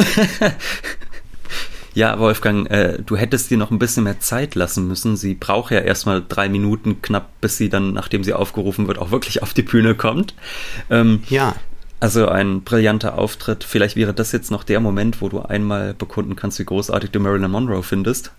ja, 1.94 2.18
Wolfgang, 2.18 2.70
äh, 2.70 2.98
du 3.04 3.16
hättest 3.16 3.50
dir 3.50 3.56
noch 3.56 3.70
ein 3.70 3.78
bisschen 3.78 4.04
mehr 4.04 4.20
Zeit 4.20 4.54
lassen 4.54 4.86
müssen. 4.86 5.16
Sie 5.16 5.34
braucht 5.34 5.72
ja 5.72 5.80
erstmal 5.80 6.22
drei 6.26 6.48
Minuten 6.48 7.00
knapp, 7.00 7.40
bis 7.40 7.56
sie 7.56 7.68
dann, 7.68 7.92
nachdem 7.92 8.24
sie 8.24 8.34
aufgerufen 8.34 8.86
wird, 8.88 8.98
auch 8.98 9.10
wirklich 9.10 9.42
auf 9.42 9.54
die 9.54 9.62
Bühne 9.62 9.94
kommt. 9.94 10.34
Ähm, 10.90 11.22
ja. 11.28 11.56
Also 11.98 12.28
ein 12.28 12.62
brillanter 12.62 13.16
Auftritt. 13.16 13.64
Vielleicht 13.64 13.96
wäre 13.96 14.12
das 14.12 14.32
jetzt 14.32 14.50
noch 14.50 14.64
der 14.64 14.80
Moment, 14.80 15.22
wo 15.22 15.30
du 15.30 15.40
einmal 15.40 15.94
bekunden 15.94 16.36
kannst, 16.36 16.58
wie 16.58 16.64
großartig 16.64 17.10
du 17.10 17.20
Marilyn 17.20 17.50
Monroe 17.50 17.82
findest 17.82 18.32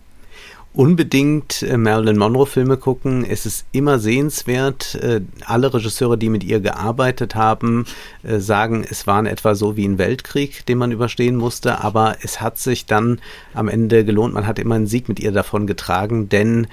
unbedingt 0.74 1.64
äh, 1.64 1.78
Marilyn 1.78 2.18
Monroe-Filme 2.18 2.78
gucken. 2.78 3.26
Es 3.26 3.46
ist 3.46 3.66
immer 3.72 4.00
sehenswert. 4.00 4.96
Äh, 4.96 5.22
alle 5.46 5.74
Regisseure, 5.74 6.18
die 6.18 6.30
mit 6.30 6.44
ihr 6.44 6.60
gearbeitet 6.60 7.36
haben, 7.36 7.86
äh, 8.24 8.40
sagen, 8.40 8.86
es 8.88 9.08
war 9.08 9.20
in 9.20 9.26
etwa 9.26 9.56
so 9.56 9.76
wie 9.76 9.88
ein 9.88 9.98
Weltkrieg, 9.98 10.66
den 10.66 10.78
man 10.78 10.92
überstehen 10.92 11.36
musste, 11.36 11.84
aber 11.84 12.18
es 12.22 12.42
hat 12.42 12.60
sich 12.60 12.86
dann 12.86 13.20
am 13.54 13.68
Ende 13.68 14.06
gelohnt. 14.06 14.34
Man 14.34 14.48
hat 14.48 14.60
immer 14.60 14.76
einen 14.76 14.88
Sieg 14.88 15.10
mit 15.10 15.20
ihr 15.20 15.32
davon 15.32 15.68
getragen, 15.68 16.30
denn 16.30 16.68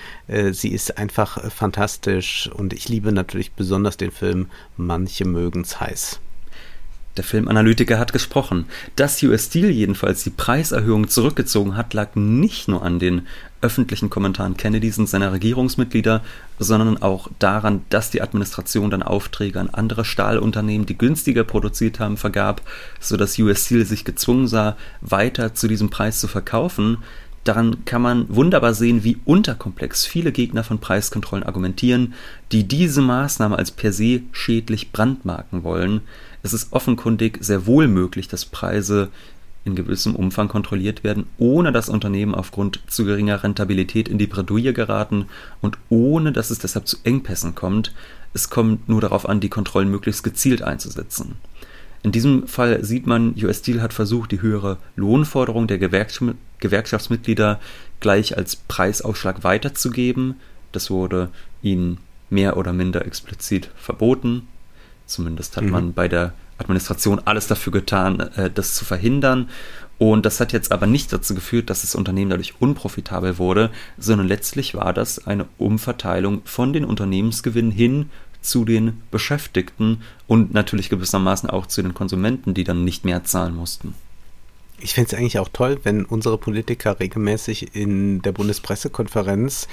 sie 0.52 0.72
ist 0.72 0.98
einfach 0.98 1.50
fantastisch 1.50 2.50
und 2.52 2.72
ich 2.72 2.88
liebe 2.88 3.12
natürlich 3.12 3.52
besonders 3.52 3.96
den 3.96 4.10
Film 4.10 4.46
Manche 4.76 5.24
mögen's 5.24 5.80
heiß. 5.80 6.20
Der 7.16 7.24
Filmanalytiker 7.24 7.98
hat 7.98 8.12
gesprochen. 8.12 8.66
Dass 8.96 9.22
US 9.22 9.46
Steel 9.46 9.70
jedenfalls 9.70 10.24
die 10.24 10.30
Preiserhöhung 10.30 11.08
zurückgezogen 11.08 11.76
hat, 11.76 11.94
lag 11.94 12.16
nicht 12.16 12.66
nur 12.66 12.82
an 12.82 12.98
den 12.98 13.26
öffentlichen 13.60 14.10
Kommentaren 14.10 14.56
Kennedys 14.56 14.98
und 14.98 15.08
seiner 15.08 15.32
Regierungsmitglieder, 15.32 16.22
sondern 16.58 17.00
auch 17.00 17.28
daran, 17.38 17.82
dass 17.88 18.10
die 18.10 18.20
Administration 18.20 18.90
dann 18.90 19.02
Aufträge 19.02 19.58
an 19.58 19.70
andere 19.70 20.04
Stahlunternehmen, 20.04 20.86
die 20.86 20.98
günstiger 20.98 21.44
produziert 21.44 21.98
haben, 21.98 22.16
vergab, 22.16 22.62
sodass 23.00 23.38
US 23.38 23.64
Steel 23.64 23.86
sich 23.86 24.04
gezwungen 24.04 24.48
sah, 24.48 24.76
weiter 25.00 25.54
zu 25.54 25.68
diesem 25.68 25.90
Preis 25.90 26.20
zu 26.20 26.28
verkaufen. 26.28 26.98
Daran 27.44 27.84
kann 27.84 28.00
man 28.00 28.26
wunderbar 28.34 28.72
sehen, 28.72 29.04
wie 29.04 29.18
unterkomplex 29.26 30.06
viele 30.06 30.32
Gegner 30.32 30.64
von 30.64 30.78
Preiskontrollen 30.78 31.44
argumentieren, 31.44 32.14
die 32.52 32.64
diese 32.64 33.02
Maßnahme 33.02 33.56
als 33.56 33.70
per 33.70 33.92
se 33.92 34.22
schädlich 34.32 34.92
brandmarken 34.92 35.62
wollen. 35.62 36.00
Es 36.42 36.54
ist 36.54 36.72
offenkundig 36.72 37.38
sehr 37.42 37.66
wohl 37.66 37.86
möglich, 37.86 38.28
dass 38.28 38.46
Preise 38.46 39.10
in 39.66 39.74
gewissem 39.74 40.14
Umfang 40.14 40.48
kontrolliert 40.48 41.04
werden, 41.04 41.26
ohne 41.38 41.72
dass 41.72 41.88
Unternehmen 41.88 42.34
aufgrund 42.34 42.80
zu 42.86 43.04
geringer 43.04 43.42
Rentabilität 43.42 44.08
in 44.08 44.18
die 44.18 44.26
Bredouille 44.26 44.72
geraten 44.72 45.26
und 45.60 45.78
ohne 45.88 46.32
dass 46.32 46.50
es 46.50 46.58
deshalb 46.58 46.86
zu 46.86 46.98
Engpässen 47.04 47.54
kommt. 47.54 47.94
Es 48.34 48.50
kommt 48.50 48.88
nur 48.88 49.00
darauf 49.00 49.28
an, 49.28 49.40
die 49.40 49.48
Kontrollen 49.48 49.90
möglichst 49.90 50.24
gezielt 50.24 50.62
einzusetzen. 50.62 51.36
In 52.04 52.12
diesem 52.12 52.46
Fall 52.46 52.84
sieht 52.84 53.06
man, 53.06 53.34
US 53.42 53.60
Steel 53.60 53.80
hat 53.80 53.94
versucht, 53.94 54.30
die 54.30 54.42
höhere 54.42 54.76
Lohnforderung 54.94 55.66
der 55.66 55.78
Gewerkschaftsmitglieder 55.78 57.58
gleich 57.98 58.36
als 58.36 58.56
Preisausschlag 58.56 59.42
weiterzugeben. 59.42 60.34
Das 60.70 60.90
wurde 60.90 61.30
ihnen 61.62 61.96
mehr 62.28 62.58
oder 62.58 62.74
minder 62.74 63.06
explizit 63.06 63.70
verboten. 63.74 64.46
Zumindest 65.06 65.56
hat 65.56 65.64
mhm. 65.64 65.70
man 65.70 65.92
bei 65.94 66.06
der 66.06 66.34
Administration 66.58 67.22
alles 67.24 67.46
dafür 67.46 67.72
getan, 67.72 68.20
äh, 68.20 68.50
das 68.50 68.74
zu 68.74 68.84
verhindern. 68.84 69.48
Und 69.96 70.26
das 70.26 70.40
hat 70.40 70.52
jetzt 70.52 70.72
aber 70.72 70.86
nicht 70.86 71.10
dazu 71.10 71.34
geführt, 71.34 71.70
dass 71.70 71.80
das 71.80 71.94
Unternehmen 71.94 72.30
dadurch 72.30 72.60
unprofitabel 72.60 73.38
wurde, 73.38 73.70
sondern 73.96 74.28
letztlich 74.28 74.74
war 74.74 74.92
das 74.92 75.26
eine 75.26 75.46
Umverteilung 75.56 76.42
von 76.44 76.74
den 76.74 76.84
Unternehmensgewinnen 76.84 77.70
hin 77.70 78.10
zu 78.44 78.64
den 78.64 79.02
Beschäftigten 79.10 80.02
und 80.26 80.52
natürlich 80.52 80.90
gewissermaßen 80.90 81.50
auch 81.50 81.66
zu 81.66 81.82
den 81.82 81.94
Konsumenten, 81.94 82.54
die 82.54 82.64
dann 82.64 82.84
nicht 82.84 83.04
mehr 83.04 83.24
zahlen 83.24 83.54
mussten. 83.54 83.94
Ich 84.78 84.94
fände 84.94 85.08
es 85.12 85.18
eigentlich 85.18 85.38
auch 85.38 85.48
toll, 85.52 85.78
wenn 85.84 86.04
unsere 86.04 86.36
Politiker 86.36 87.00
regelmäßig 87.00 87.74
in 87.74 88.22
der 88.22 88.32
Bundespressekonferenz 88.32 89.68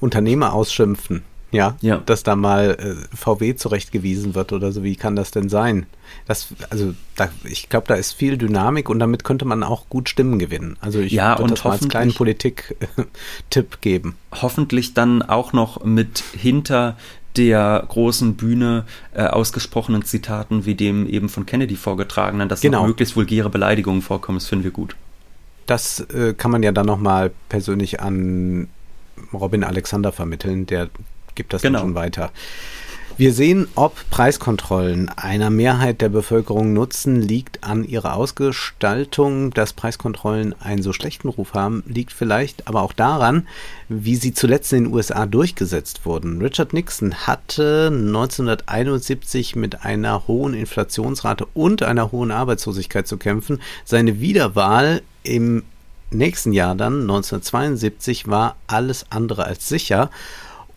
Unternehmer 0.00 0.52
ausschimpfen 0.52 1.22
ja, 1.52 1.76
ja. 1.80 1.98
dass 1.98 2.22
da 2.22 2.36
mal 2.36 2.76
äh, 2.78 3.16
VW 3.16 3.56
zurechtgewiesen 3.56 4.34
wird 4.34 4.52
oder 4.52 4.72
so. 4.72 4.84
Wie 4.84 4.96
kann 4.96 5.16
das 5.16 5.30
denn 5.30 5.48
sein? 5.48 5.86
Das, 6.26 6.48
also 6.70 6.94
da, 7.16 7.28
ich 7.44 7.68
glaube, 7.68 7.88
da 7.88 7.94
ist 7.94 8.12
viel 8.12 8.36
Dynamik 8.38 8.88
und 8.88 8.98
damit 8.98 9.24
könnte 9.24 9.44
man 9.44 9.62
auch 9.62 9.88
gut 9.88 10.08
Stimmen 10.08 10.38
gewinnen. 10.38 10.76
Also 10.80 11.00
ich 11.00 11.12
ja, 11.12 11.38
würde 11.38 11.54
das 11.54 11.64
mal 11.64 11.72
als 11.72 11.88
kleinen 11.88 12.14
Politik-Tipp 12.14 13.80
geben. 13.80 14.16
Hoffentlich 14.32 14.94
dann 14.94 15.22
auch 15.22 15.52
noch 15.52 15.84
mit 15.84 16.22
hinter 16.32 16.96
der 17.36 17.84
großen 17.88 18.34
Bühne 18.34 18.84
äh, 19.14 19.22
ausgesprochenen 19.22 20.04
Zitaten 20.04 20.64
wie 20.64 20.74
dem 20.74 21.06
eben 21.06 21.28
von 21.28 21.46
Kennedy 21.46 21.76
vorgetragenen, 21.76 22.48
dass 22.48 22.60
genau. 22.60 22.86
möglichst 22.86 23.16
vulgäre 23.16 23.50
Beleidigungen 23.50 24.02
vorkommen, 24.02 24.38
das 24.38 24.48
finden 24.48 24.64
wir 24.64 24.70
gut. 24.72 24.96
Das 25.66 26.00
äh, 26.00 26.34
kann 26.34 26.50
man 26.50 26.62
ja 26.62 26.72
dann 26.72 26.86
nochmal 26.86 27.30
persönlich 27.48 28.00
an 28.00 28.68
Robin 29.32 29.62
Alexander 29.62 30.12
vermitteln, 30.12 30.66
der 30.66 30.88
gibt 31.34 31.52
das 31.52 31.62
genau. 31.62 31.78
dann 31.78 31.88
schon 31.88 31.94
weiter. 31.94 32.32
Wir 33.20 33.34
sehen, 33.34 33.68
ob 33.74 34.08
Preiskontrollen 34.08 35.10
einer 35.10 35.50
Mehrheit 35.50 36.00
der 36.00 36.08
Bevölkerung 36.08 36.72
nutzen, 36.72 37.20
liegt 37.20 37.62
an 37.62 37.84
ihrer 37.84 38.14
Ausgestaltung. 38.14 39.50
Dass 39.50 39.74
Preiskontrollen 39.74 40.54
einen 40.58 40.80
so 40.80 40.94
schlechten 40.94 41.28
Ruf 41.28 41.52
haben, 41.52 41.84
liegt 41.86 42.14
vielleicht 42.14 42.66
aber 42.66 42.80
auch 42.80 42.94
daran, 42.94 43.46
wie 43.90 44.16
sie 44.16 44.32
zuletzt 44.32 44.72
in 44.72 44.84
den 44.84 44.94
USA 44.94 45.26
durchgesetzt 45.26 46.06
wurden. 46.06 46.40
Richard 46.40 46.72
Nixon 46.72 47.12
hatte 47.26 47.88
1971 47.92 49.54
mit 49.54 49.84
einer 49.84 50.26
hohen 50.26 50.54
Inflationsrate 50.54 51.46
und 51.52 51.82
einer 51.82 52.12
hohen 52.12 52.30
Arbeitslosigkeit 52.30 53.06
zu 53.06 53.18
kämpfen. 53.18 53.60
Seine 53.84 54.20
Wiederwahl 54.20 55.02
im 55.24 55.64
nächsten 56.10 56.54
Jahr 56.54 56.74
dann, 56.74 57.02
1972, 57.02 58.28
war 58.28 58.56
alles 58.66 59.04
andere 59.10 59.44
als 59.44 59.68
sicher. 59.68 60.08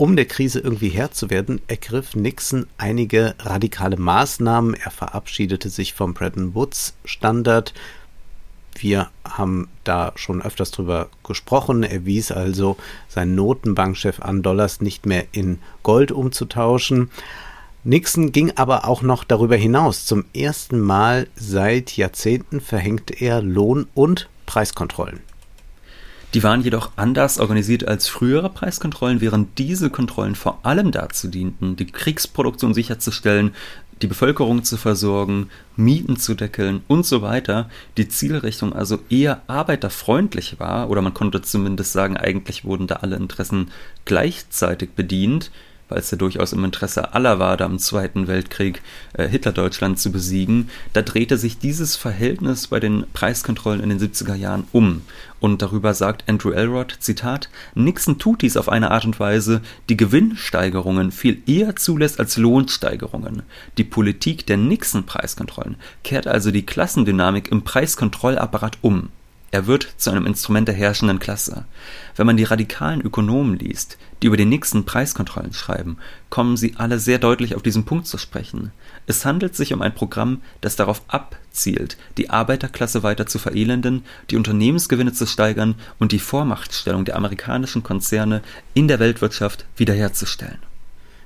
Um 0.03 0.17
der 0.17 0.25
Krise 0.25 0.59
irgendwie 0.59 0.89
Herr 0.89 1.11
zu 1.11 1.29
werden, 1.29 1.61
ergriff 1.67 2.13
Nixon 2.13 2.67
einige 2.77 3.35
radikale 3.39 3.95
Maßnahmen. 3.95 4.73
Er 4.73 4.91
verabschiedete 4.91 5.69
sich 5.69 5.93
vom 5.93 6.13
Bretton 6.13 6.53
Woods 6.55 6.93
Standard. 7.05 7.73
Wir 8.75 9.11
haben 9.23 9.69
da 9.85 10.11
schon 10.15 10.41
öfters 10.41 10.71
drüber 10.71 11.07
gesprochen. 11.25 11.83
Er 11.83 12.05
wies 12.05 12.33
also 12.33 12.75
seinen 13.07 13.35
Notenbankchef 13.35 14.19
an, 14.19 14.43
Dollars 14.43 14.81
nicht 14.81 15.05
mehr 15.05 15.23
in 15.31 15.59
Gold 15.83 16.11
umzutauschen. 16.11 17.09
Nixon 17.85 18.33
ging 18.33 18.51
aber 18.57 18.89
auch 18.89 19.03
noch 19.03 19.23
darüber 19.23 19.55
hinaus. 19.55 20.05
Zum 20.05 20.25
ersten 20.35 20.81
Mal 20.81 21.27
seit 21.35 21.95
Jahrzehnten 21.95 22.59
verhängte 22.59 23.13
er 23.13 23.41
Lohn- 23.41 23.87
und 23.93 24.27
Preiskontrollen. 24.47 25.21
Die 26.33 26.41
waren 26.41 26.63
jedoch 26.63 26.91
anders 26.95 27.39
organisiert 27.39 27.87
als 27.87 28.07
frühere 28.07 28.49
Preiskontrollen, 28.49 29.21
während 29.21 29.59
diese 29.59 29.91
Kontrollen 29.91 30.33
vor 30.33 30.59
allem 30.63 30.91
dazu 30.91 31.27
dienten, 31.27 31.75
die 31.75 31.85
Kriegsproduktion 31.85 32.73
sicherzustellen, 32.73 33.53
die 34.01 34.07
Bevölkerung 34.07 34.63
zu 34.63 34.77
versorgen, 34.77 35.49
Mieten 35.75 36.17
zu 36.17 36.33
deckeln 36.33 36.81
und 36.87 37.05
so 37.05 37.21
weiter, 37.21 37.69
die 37.97 38.07
Zielrichtung 38.07 38.73
also 38.73 38.99
eher 39.09 39.43
arbeiterfreundlich 39.47 40.59
war, 40.59 40.89
oder 40.89 41.01
man 41.01 41.13
konnte 41.13 41.43
zumindest 41.43 41.93
sagen, 41.93 42.17
eigentlich 42.17 42.65
wurden 42.65 42.87
da 42.87 42.95
alle 42.97 43.15
Interessen 43.15 43.69
gleichzeitig 44.05 44.91
bedient, 44.91 45.51
weil 45.89 45.99
es 45.99 46.11
ja 46.11 46.17
durchaus 46.17 46.53
im 46.53 46.63
Interesse 46.63 47.13
aller 47.13 47.39
war, 47.39 47.57
da 47.57 47.65
im 47.65 47.79
Zweiten 47.79 48.27
Weltkrieg 48.27 48.81
äh, 49.13 49.27
Hitler-Deutschland 49.27 49.99
zu 49.99 50.11
besiegen, 50.11 50.69
da 50.93 51.01
drehte 51.01 51.37
sich 51.37 51.59
dieses 51.59 51.95
Verhältnis 51.95 52.67
bei 52.67 52.79
den 52.79 53.05
Preiskontrollen 53.13 53.81
in 53.81 53.89
den 53.89 53.99
70er 53.99 54.35
Jahren 54.35 54.67
um. 54.71 55.01
Und 55.39 55.61
darüber 55.61 55.93
sagt 55.93 56.23
Andrew 56.27 56.51
Elrod, 56.51 56.95
Zitat, 56.99 57.49
Nixon 57.75 58.17
tut 58.17 58.41
dies 58.41 58.55
auf 58.55 58.69
eine 58.69 58.91
Art 58.91 59.05
und 59.05 59.19
Weise, 59.19 59.61
die 59.89 59.97
Gewinnsteigerungen 59.97 61.11
viel 61.11 61.41
eher 61.47 61.75
zulässt 61.75 62.19
als 62.19 62.37
Lohnsteigerungen. 62.37 63.43
Die 63.77 63.83
Politik 63.83 64.45
der 64.45 64.57
Nixon-Preiskontrollen 64.57 65.75
kehrt 66.03 66.27
also 66.27 66.51
die 66.51 66.65
Klassendynamik 66.65 67.51
im 67.51 67.63
Preiskontrollapparat 67.63 68.77
um. 68.81 69.09
Er 69.53 69.67
wird 69.67 69.87
zu 69.97 70.09
einem 70.09 70.25
Instrument 70.25 70.67
der 70.67 70.73
herrschenden 70.73 71.19
Klasse. 71.19 71.65
Wenn 72.15 72.25
man 72.25 72.37
die 72.37 72.43
radikalen 72.43 73.01
Ökonomen 73.01 73.59
liest, 73.59 73.99
die 74.19 74.25
über 74.25 74.35
die 74.35 74.45
nächsten 74.45 74.83
Preiskontrollen 74.83 75.53
schreiben, 75.53 75.97
kommen 76.31 76.57
sie 76.57 76.73
alle 76.77 76.97
sehr 76.97 77.19
deutlich 77.19 77.53
auf 77.53 77.61
diesen 77.61 77.85
Punkt 77.85 78.07
zu 78.07 78.17
sprechen. 78.17 78.71
Es 79.05 79.25
handelt 79.25 79.55
sich 79.55 79.71
um 79.71 79.83
ein 79.83 79.93
Programm, 79.93 80.41
das 80.61 80.75
darauf 80.75 81.03
abzielt, 81.07 81.97
die 82.17 82.31
Arbeiterklasse 82.31 83.03
weiter 83.03 83.27
zu 83.27 83.37
verelenden, 83.37 84.03
die 84.31 84.37
Unternehmensgewinne 84.37 85.13
zu 85.13 85.27
steigern 85.27 85.75
und 85.99 86.13
die 86.13 86.19
Vormachtstellung 86.19 87.05
der 87.05 87.15
amerikanischen 87.15 87.83
Konzerne 87.83 88.41
in 88.73 88.87
der 88.87 88.99
Weltwirtschaft 88.99 89.65
wiederherzustellen. 89.77 90.72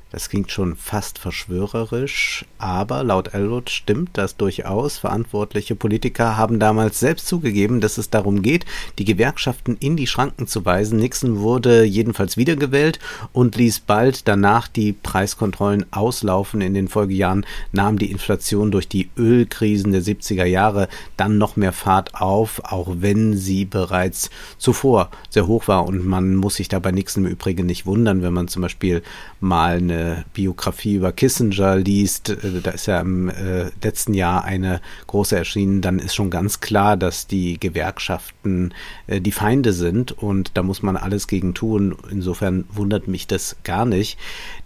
Das 0.10 0.30
klingt 0.30 0.52
schon 0.52 0.78
fast 0.78 1.20
verschwörerisch, 1.20 2.46
aber 2.60 3.04
laut 3.04 3.34
Elwood 3.34 3.70
stimmt 3.70 4.12
das 4.14 4.38
durchaus. 4.38 4.98
Verantwortliche 4.98 5.76
Politiker 5.76 6.38
haben 6.38 6.60
damals 6.60 7.02
selbst 7.02 7.28
zugegeben, 7.28 7.82
dass 7.82 7.98
es 7.98 8.10
darum 8.10 8.42
geht, 8.42 8.66
die 9.00 9.04
Gewerkschaften 9.04 9.76
in 9.82 9.98
die 9.98 10.08
Schranken 10.08 10.48
zu 10.48 10.64
weisen. 10.64 11.00
Nixon 11.00 11.40
wurde 11.40 11.84
jedenfalls 11.84 12.38
wiedergewählt 12.38 13.00
und 13.34 13.58
ließ 13.58 13.82
bald 13.82 14.30
danach 14.30 14.70
die 14.70 14.94
Preiskontrollen 14.94 15.86
auslaufen. 15.92 16.62
In 16.62 16.74
den 16.74 16.88
Folgejahren 16.88 17.46
nahm 17.74 18.00
die 18.00 18.10
Inflation 18.10 18.72
durch 18.72 18.88
die 18.88 19.10
Ölkrisen 19.18 19.92
der 19.92 20.02
70er 20.04 20.46
Jahre 20.46 20.88
dann 21.18 21.38
noch 21.38 21.58
mehr 21.58 21.74
Fahrt 21.74 22.16
auf, 22.16 22.62
auch 22.64 22.88
wenn 23.00 23.36
sie 23.36 23.66
bereits 23.66 24.30
zuvor 24.58 25.12
sehr 25.30 25.48
hoch 25.48 25.68
war. 25.68 25.86
Und 25.86 26.06
man 26.06 26.36
muss 26.36 26.56
sich 26.56 26.70
da 26.70 26.80
bei 26.80 26.92
Nixon 26.92 27.26
im 27.26 27.32
Übrigen 27.32 27.66
nicht 27.66 27.86
wundern, 27.86 28.22
wenn 28.22 28.34
man 28.34 28.48
zum 28.48 28.62
Beispiel 28.62 29.04
mal 29.42 29.78
eine 29.78 29.97
Biografie 30.34 30.96
über 30.96 31.12
Kissinger 31.12 31.76
liest, 31.76 32.30
äh, 32.30 32.62
da 32.62 32.72
ist 32.72 32.88
ja 32.88 33.00
im 33.00 33.30
äh, 33.30 33.70
letzten 33.84 34.14
Jahr 34.14 34.44
eine 34.44 34.82
große 35.08 35.36
erschienen, 35.36 35.82
dann 35.82 36.00
ist 36.00 36.16
schon 36.16 36.30
ganz 36.30 36.60
klar, 36.60 36.98
dass 36.98 37.28
die 37.28 37.60
Gewerkschaften 37.60 38.74
äh, 39.08 39.22
die 39.22 39.32
Feinde 39.32 39.74
sind 39.74 40.12
und 40.12 40.52
da 40.56 40.64
muss 40.64 40.82
man 40.82 40.98
alles 40.98 41.28
gegen 41.28 41.54
tun. 41.54 41.96
Insofern 42.12 42.66
wundert 42.70 43.08
mich 43.08 43.28
das 43.28 43.58
gar 43.64 43.86
nicht. 43.86 44.18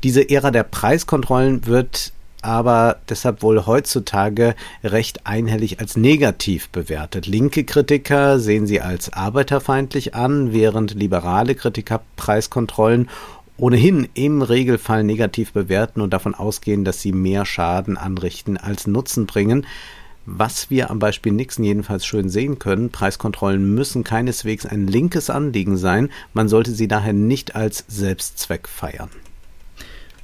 Diese 0.04 0.30
Ära 0.30 0.52
der 0.52 0.64
Preiskontrollen 0.64 1.66
wird 1.66 2.14
aber 2.42 2.98
deshalb 3.10 3.44
wohl 3.44 3.66
heutzutage 3.66 4.56
recht 4.84 5.28
einhellig 5.28 5.80
als 5.80 5.96
negativ 5.96 6.70
bewertet. 6.70 7.28
Linke 7.28 7.64
Kritiker 7.64 8.40
sehen 8.40 8.66
sie 8.66 8.82
als 8.82 9.14
arbeiterfeindlich 9.14 10.16
an, 10.16 10.52
während 10.52 10.94
liberale 10.96 11.56
Kritiker 11.56 12.02
Preiskontrollen 12.16 13.10
ohnehin 13.62 14.08
im 14.16 14.42
Regelfall 14.42 15.04
negativ 15.04 15.54
bewerten 15.54 16.02
und 16.02 16.12
davon 16.12 16.34
ausgehen, 16.34 16.84
dass 16.84 17.00
sie 17.00 17.12
mehr 17.12 17.46
Schaden 17.46 17.96
anrichten 17.96 18.58
als 18.58 18.88
Nutzen 18.88 19.28
bringen. 19.28 19.68
Was 20.26 20.72
wir 20.72 20.90
am 20.90 20.98
Beispiel 20.98 21.32
Nixon 21.32 21.64
jedenfalls 21.64 22.06
schön 22.06 22.28
sehen 22.28 22.58
können, 22.58 22.90
Preiskontrollen 22.90 23.74
müssen 23.76 24.04
keineswegs 24.04 24.66
ein 24.66 24.88
linkes 24.88 25.30
Anliegen 25.30 25.78
sein, 25.78 26.10
man 26.34 26.50
sollte 26.50 26.72
sie 26.72 26.88
daher 26.88 27.14
nicht 27.14 27.56
als 27.56 27.86
Selbstzweck 27.88 28.68
feiern. 28.68 29.10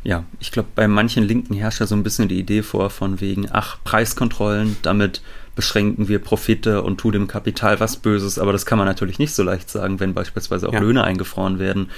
Ja, 0.04 0.24
ich 0.40 0.52
glaube, 0.52 0.70
bei 0.74 0.88
manchen 0.88 1.24
Linken 1.24 1.54
herrscht 1.54 1.80
ja 1.80 1.86
so 1.86 1.96
ein 1.96 2.04
bisschen 2.04 2.30
die 2.30 2.40
Idee 2.40 2.64
vor, 2.64 2.90
von 2.90 3.22
wegen, 3.22 3.50
ach, 3.52 3.78
Preiskontrollen, 3.84 4.78
damit 4.82 5.22
beschränken 5.56 6.08
wir 6.08 6.20
Profite 6.20 6.82
und 6.82 6.98
tun 6.98 7.12
dem 7.12 7.28
Kapital 7.28 7.80
was 7.80 7.98
Böses, 7.98 8.40
aber 8.40 8.52
das 8.52 8.66
kann 8.66 8.78
man 8.78 8.88
natürlich 8.88 9.20
nicht 9.20 9.36
so 9.36 9.44
leicht 9.44 9.70
sagen, 9.70 10.00
wenn 10.00 10.14
beispielsweise 10.14 10.70
auch 10.70 10.74
ja. 10.74 10.80
Löhne 10.80 11.04
eingefroren 11.04 11.60
werden. 11.60 11.90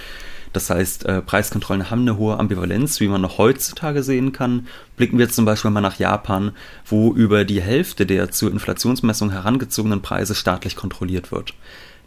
Das 0.53 0.69
heißt, 0.69 1.05
äh, 1.05 1.21
Preiskontrollen 1.21 1.91
haben 1.91 2.01
eine 2.01 2.17
hohe 2.17 2.37
Ambivalenz, 2.37 2.99
wie 2.99 3.07
man 3.07 3.21
noch 3.21 3.37
heutzutage 3.37 4.03
sehen 4.03 4.31
kann. 4.31 4.67
Blicken 4.97 5.17
wir 5.17 5.29
zum 5.29 5.45
Beispiel 5.45 5.71
mal 5.71 5.81
nach 5.81 5.99
Japan, 5.99 6.51
wo 6.85 7.13
über 7.13 7.45
die 7.45 7.61
Hälfte 7.61 8.05
der 8.05 8.31
zur 8.31 8.51
Inflationsmessung 8.51 9.31
herangezogenen 9.31 10.01
Preise 10.01 10.35
staatlich 10.35 10.75
kontrolliert 10.75 11.31
wird. 11.31 11.53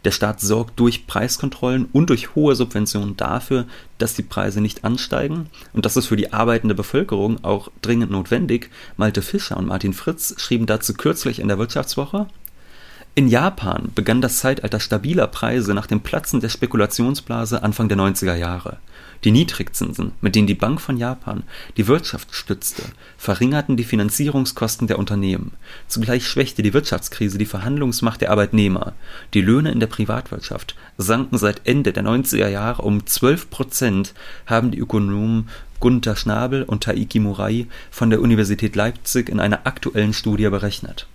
Der 0.05 0.11
Staat 0.11 0.41
sorgt 0.41 0.79
durch 0.79 1.07
Preiskontrollen 1.07 1.87
und 1.93 2.09
durch 2.09 2.35
hohe 2.35 2.55
Subventionen 2.55 3.15
dafür, 3.15 3.65
dass 3.97 4.13
die 4.13 4.23
Preise 4.23 4.59
nicht 4.59 4.83
ansteigen. 4.83 5.47
Und 5.71 5.85
das 5.85 5.95
ist 5.95 6.07
für 6.07 6.17
die 6.17 6.33
arbeitende 6.33 6.75
Bevölkerung 6.75 7.41
auch 7.43 7.71
dringend 7.81 8.11
notwendig. 8.11 8.69
Malte 8.97 9.21
Fischer 9.21 9.55
und 9.55 9.67
Martin 9.67 9.93
Fritz 9.93 10.35
schrieben 10.37 10.65
dazu 10.65 10.93
kürzlich 10.93 11.39
in 11.39 11.47
der 11.47 11.57
Wirtschaftswoche, 11.57 12.27
in 13.15 13.27
Japan 13.27 13.91
begann 13.93 14.21
das 14.21 14.39
Zeitalter 14.39 14.79
stabiler 14.79 15.27
Preise 15.27 15.75
nach 15.75 15.85
dem 15.85 16.01
Platzen 16.01 16.39
der 16.39 16.49
Spekulationsblase 16.49 17.61
Anfang 17.61 17.87
der 17.87 17.97
90er 17.97 18.33
Jahre. 18.33 18.77
Die 19.23 19.29
Niedrigzinsen, 19.29 20.13
mit 20.19 20.33
denen 20.35 20.47
die 20.47 20.55
Bank 20.55 20.81
von 20.81 20.97
Japan 20.97 21.43
die 21.77 21.87
Wirtschaft 21.87 22.33
stützte, 22.33 22.81
verringerten 23.17 23.77
die 23.77 23.83
Finanzierungskosten 23.83 24.87
der 24.87 24.97
Unternehmen. 24.97 25.51
Zugleich 25.87 26.27
schwächte 26.27 26.63
die 26.63 26.73
Wirtschaftskrise 26.73 27.37
die 27.37 27.45
Verhandlungsmacht 27.45 28.19
der 28.19 28.31
Arbeitnehmer. 28.31 28.93
Die 29.35 29.41
Löhne 29.41 29.71
in 29.71 29.79
der 29.79 29.87
Privatwirtschaft 29.87 30.75
sanken 30.97 31.37
seit 31.37 31.61
Ende 31.67 31.93
der 31.93 32.03
90er 32.03 32.47
Jahre 32.47 32.81
um 32.81 33.05
12 33.05 33.51
Prozent, 33.51 34.13
haben 34.47 34.71
die 34.71 34.79
Ökonomen 34.79 35.49
Gunther 35.79 36.15
Schnabel 36.15 36.63
und 36.63 36.83
Taiki 36.83 37.19
Murai 37.19 37.67
von 37.91 38.09
der 38.09 38.21
Universität 38.21 38.75
Leipzig 38.75 39.29
in 39.29 39.39
einer 39.39 39.67
aktuellen 39.67 40.13
Studie 40.13 40.49
berechnet 40.49 41.05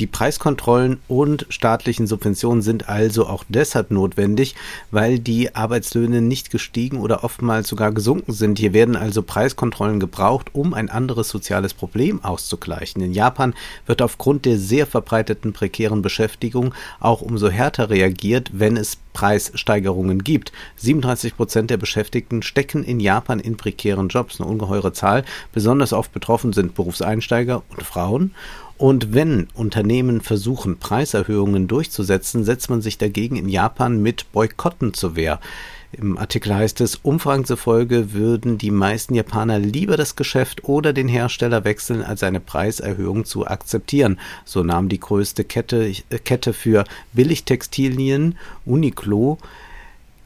die 0.00 0.06
Preiskontrollen 0.06 0.98
und 1.08 1.44
staatlichen 1.50 2.06
Subventionen 2.06 2.62
sind 2.62 2.88
also 2.88 3.26
auch 3.26 3.44
deshalb 3.48 3.90
notwendig, 3.90 4.54
weil 4.90 5.18
die 5.18 5.54
Arbeitslöhne 5.54 6.22
nicht 6.22 6.50
gestiegen 6.50 6.98
oder 7.00 7.22
oftmals 7.22 7.68
sogar 7.68 7.92
gesunken 7.92 8.32
sind. 8.32 8.58
Hier 8.58 8.72
werden 8.72 8.96
also 8.96 9.22
Preiskontrollen 9.22 10.00
gebraucht, 10.00 10.48
um 10.54 10.72
ein 10.72 10.88
anderes 10.88 11.28
soziales 11.28 11.74
Problem 11.74 12.24
auszugleichen. 12.24 13.02
In 13.02 13.12
Japan 13.12 13.52
wird 13.84 14.00
aufgrund 14.00 14.46
der 14.46 14.56
sehr 14.56 14.86
verbreiteten 14.86 15.52
prekären 15.52 16.00
Beschäftigung 16.00 16.74
auch 16.98 17.20
umso 17.20 17.50
härter 17.50 17.90
reagiert, 17.90 18.50
wenn 18.54 18.78
es 18.78 18.96
Preissteigerungen 19.12 20.24
gibt. 20.24 20.52
37 20.76 21.36
Prozent 21.36 21.70
der 21.70 21.76
Beschäftigten 21.76 22.42
stecken 22.42 22.84
in 22.84 23.00
Japan 23.00 23.38
in 23.38 23.58
prekären 23.58 24.08
Jobs, 24.08 24.40
eine 24.40 24.48
ungeheure 24.48 24.94
Zahl. 24.94 25.24
Besonders 25.52 25.92
oft 25.92 26.12
betroffen 26.12 26.54
sind 26.54 26.74
Berufseinsteiger 26.74 27.62
und 27.68 27.82
Frauen. 27.82 28.34
Und 28.80 29.12
wenn 29.12 29.46
Unternehmen 29.52 30.22
versuchen, 30.22 30.78
Preiserhöhungen 30.78 31.68
durchzusetzen, 31.68 32.44
setzt 32.44 32.70
man 32.70 32.80
sich 32.80 32.96
dagegen 32.96 33.36
in 33.36 33.46
Japan 33.46 34.00
mit 34.00 34.32
Boykotten 34.32 34.94
zur 34.94 35.16
Wehr. 35.16 35.38
Im 35.92 36.16
Artikel 36.16 36.54
heißt 36.54 36.80
es, 36.80 36.94
Umfragen 36.94 37.44
zufolge 37.44 38.14
würden 38.14 38.56
die 38.56 38.70
meisten 38.70 39.14
Japaner 39.14 39.58
lieber 39.58 39.98
das 39.98 40.16
Geschäft 40.16 40.64
oder 40.64 40.94
den 40.94 41.08
Hersteller 41.08 41.64
wechseln, 41.64 42.02
als 42.02 42.22
eine 42.22 42.40
Preiserhöhung 42.40 43.26
zu 43.26 43.46
akzeptieren. 43.46 44.18
So 44.46 44.62
nahm 44.62 44.88
die 44.88 45.00
größte 45.00 45.44
Kette, 45.44 45.92
äh, 46.08 46.18
Kette 46.18 46.54
für 46.54 46.84
Billigtextilien, 47.12 48.38
Uniqlo, 48.64 49.36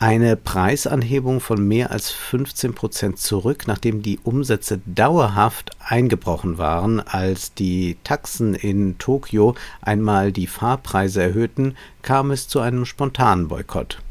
eine 0.04 0.36
Preisanhebung 0.36 1.40
von 1.40 1.66
mehr 1.66 1.90
als 1.90 2.10
15 2.10 2.74
Prozent 2.74 3.18
zurück, 3.18 3.66
nachdem 3.66 4.02
die 4.02 4.18
Umsätze 4.22 4.82
dauerhaft 4.84 5.70
eingebrochen 5.78 6.58
waren, 6.58 7.00
als 7.00 7.54
die 7.54 7.96
Taxen 8.04 8.54
in 8.54 8.98
Tokio 8.98 9.54
einmal 9.80 10.30
die 10.30 10.46
Fahrpreise 10.46 11.22
erhöhten, 11.22 11.74
kam 12.02 12.32
es 12.32 12.48
zu 12.48 12.60
einem 12.60 12.84
spontanen 12.84 13.48
Boykott. 13.48 14.02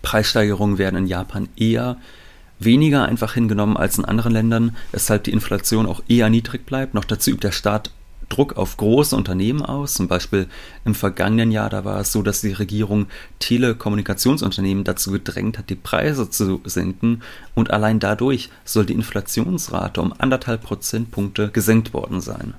Preissteigerungen 0.00 0.78
werden 0.78 0.96
in 0.96 1.06
Japan 1.06 1.50
eher 1.56 1.98
weniger 2.58 3.04
einfach 3.04 3.34
hingenommen 3.34 3.76
als 3.76 3.98
in 3.98 4.06
anderen 4.06 4.32
Ländern, 4.32 4.76
weshalb 4.92 5.24
die 5.24 5.32
Inflation 5.32 5.84
auch 5.84 6.02
eher 6.08 6.30
niedrig 6.30 6.64
bleibt. 6.64 6.94
Noch 6.94 7.04
dazu 7.04 7.32
übt 7.32 7.46
der 7.46 7.52
Staat 7.52 7.90
Druck 8.30 8.56
auf 8.56 8.78
große 8.78 9.14
Unternehmen 9.14 9.62
aus. 9.62 9.92
Zum 9.92 10.08
Beispiel 10.08 10.48
im 10.86 10.94
vergangenen 10.94 11.52
Jahr, 11.52 11.68
da 11.68 11.84
war 11.84 12.00
es 12.00 12.12
so, 12.12 12.22
dass 12.22 12.40
die 12.40 12.52
Regierung 12.52 13.06
Telekommunikationsunternehmen 13.40 14.84
dazu 14.84 15.12
gedrängt 15.12 15.58
hat, 15.58 15.68
die 15.68 15.74
Preise 15.74 16.30
zu 16.30 16.62
senken. 16.64 17.20
Und 17.54 17.70
allein 17.70 18.00
dadurch 18.00 18.48
soll 18.64 18.86
die 18.86 18.94
Inflationsrate 18.94 20.00
um 20.00 20.14
anderthalb 20.16 20.62
Prozentpunkte 20.62 21.50
gesenkt 21.50 21.92
worden 21.92 22.22
sein. 22.22 22.54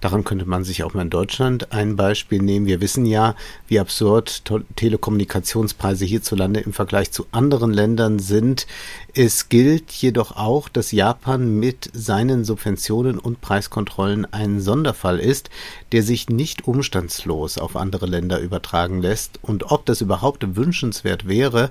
Daran 0.00 0.24
könnte 0.24 0.46
man 0.46 0.64
sich 0.64 0.82
auch 0.82 0.94
mal 0.94 1.02
in 1.02 1.10
Deutschland 1.10 1.72
ein 1.72 1.96
Beispiel 1.96 2.42
nehmen. 2.42 2.66
Wir 2.66 2.80
wissen 2.80 3.06
ja, 3.06 3.34
wie 3.68 3.80
absurd 3.80 4.42
Telekommunikationspreise 4.76 6.04
hierzulande 6.04 6.60
im 6.60 6.72
Vergleich 6.72 7.10
zu 7.10 7.26
anderen 7.32 7.72
Ländern 7.72 8.18
sind. 8.18 8.66
Es 9.14 9.48
gilt 9.48 9.90
jedoch 9.92 10.36
auch, 10.36 10.68
dass 10.68 10.92
Japan 10.92 11.58
mit 11.58 11.90
seinen 11.92 12.44
Subventionen 12.44 13.18
und 13.18 13.40
Preiskontrollen 13.40 14.26
ein 14.32 14.60
Sonderfall 14.60 15.18
ist, 15.18 15.50
der 15.92 16.02
sich 16.02 16.28
nicht 16.28 16.66
umstandslos 16.66 17.58
auf 17.58 17.76
andere 17.76 18.06
Länder 18.06 18.40
übertragen 18.40 19.00
lässt. 19.00 19.38
Und 19.42 19.70
ob 19.70 19.86
das 19.86 20.00
überhaupt 20.00 20.56
wünschenswert 20.56 21.26
wäre, 21.26 21.70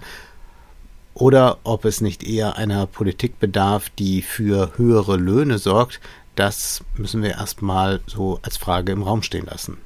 oder 1.13 1.59
ob 1.63 1.85
es 1.85 2.01
nicht 2.01 2.23
eher 2.23 2.57
einer 2.57 2.87
Politik 2.87 3.39
bedarf, 3.39 3.89
die 3.89 4.21
für 4.21 4.77
höhere 4.77 5.17
Löhne 5.17 5.59
sorgt, 5.59 5.99
das 6.35 6.83
müssen 6.97 7.21
wir 7.21 7.31
erstmal 7.31 8.01
so 8.07 8.39
als 8.41 8.57
Frage 8.57 8.91
im 8.91 9.03
Raum 9.03 9.23
stehen 9.23 9.45
lassen. 9.45 9.77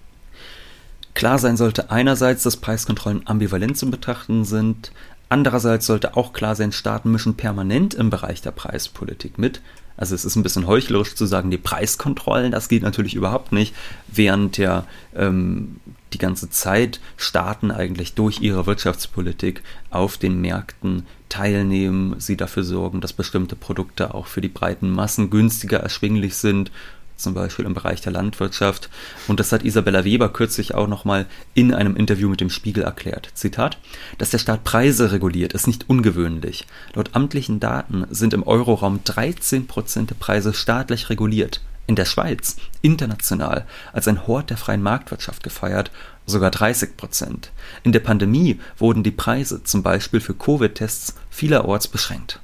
Klar 1.14 1.40
sein 1.40 1.58
sollte 1.58 1.90
einerseits, 1.90 2.44
dass 2.44 2.58
Preiskontrollen 2.58 3.26
ambivalent 3.26 3.78
zu 3.78 3.90
betrachten 3.90 4.46
sind, 4.46 4.92
andererseits 5.30 5.86
sollte 5.88 6.16
auch 6.16 6.32
klar 6.32 6.56
sein, 6.56 6.72
Staaten 6.72 7.12
mischen 7.12 7.36
permanent 7.36 7.94
im 7.96 8.10
Bereich 8.10 8.42
der 8.42 8.52
Preispolitik 8.52 9.38
mit. 9.38 9.62
Also 9.98 10.14
es 10.14 10.26
ist 10.26 10.36
ein 10.36 10.44
bisschen 10.44 10.68
heuchlerisch 10.68 11.16
zu 11.16 11.26
sagen, 11.26 11.50
die 11.50 11.58
Preiskontrollen, 11.58 12.52
das 12.52 12.70
geht 12.70 12.84
natürlich 12.84 13.16
überhaupt 13.16 13.52
nicht, 13.52 13.74
während 14.08 14.58
ja 14.60 14.86
ähm, 15.16 15.78
die 16.18 16.26
ganze 16.26 16.50
Zeit 16.50 17.00
Staaten 17.16 17.72
eigentlich 17.72 18.14
durch 18.14 18.42
ihre 18.42 18.66
Wirtschaftspolitik 18.66 19.62
auf 19.90 20.18
den 20.18 20.42
Märkten 20.42 21.06
teilnehmen, 21.30 22.20
sie 22.20 22.38
dafür 22.38 22.64
sorgen, 22.64 23.02
dass 23.02 23.14
bestimmte 23.14 23.56
Produkte 23.56 24.14
auch 24.14 24.28
für 24.28 24.42
die 24.42 24.50
breiten 24.50 24.90
Massen 24.90 25.30
günstiger 25.30 25.80
erschwinglich 25.80 26.36
sind, 26.36 26.72
zum 27.18 27.34
Beispiel 27.34 27.66
im 27.66 27.74
Bereich 27.74 28.02
der 28.02 28.12
Landwirtschaft. 28.12 28.90
Und 29.28 29.40
das 29.40 29.52
hat 29.52 29.66
Isabella 29.66 30.06
Weber 30.06 30.30
kürzlich 30.30 30.74
auch 30.76 30.88
nochmal 30.88 31.26
in 31.54 31.74
einem 31.74 31.96
Interview 31.96 32.30
mit 32.30 32.42
dem 32.42 32.50
Spiegel 32.50 32.84
erklärt. 32.84 33.30
Zitat, 33.34 33.78
dass 34.18 34.30
der 34.30 34.38
Staat 34.38 34.64
Preise 34.64 35.12
reguliert, 35.12 35.54
ist 35.54 35.68
nicht 35.68 35.90
ungewöhnlich. 35.90 36.66
Laut 36.94 37.16
amtlichen 37.16 37.60
Daten 37.60 38.06
sind 38.10 38.34
im 38.34 38.44
Euroraum 38.44 39.02
13 39.04 39.68
Prozent 39.68 40.12
der 40.12 40.16
Preise 40.16 40.54
staatlich 40.54 41.10
reguliert. 41.10 41.62
In 41.88 41.96
der 41.96 42.06
Schweiz, 42.06 42.58
international, 42.82 43.66
als 43.94 44.08
ein 44.08 44.28
Hort 44.28 44.50
der 44.50 44.58
freien 44.58 44.84
Marktwirtschaft 44.84 45.42
gefeiert 45.42 45.90
sogar 46.28 46.52
30 46.52 46.98
Prozent. 46.98 47.52
In 47.84 47.94
der 47.94 48.02
Pandemie 48.02 48.60
wurden 48.78 49.02
die 49.02 49.12
Preise 49.12 49.64
zum 49.64 49.82
Beispiel 49.82 50.20
für 50.20 50.36
Covid-Tests 50.36 51.16
vielerorts 51.30 51.88
beschränkt. 51.88 52.42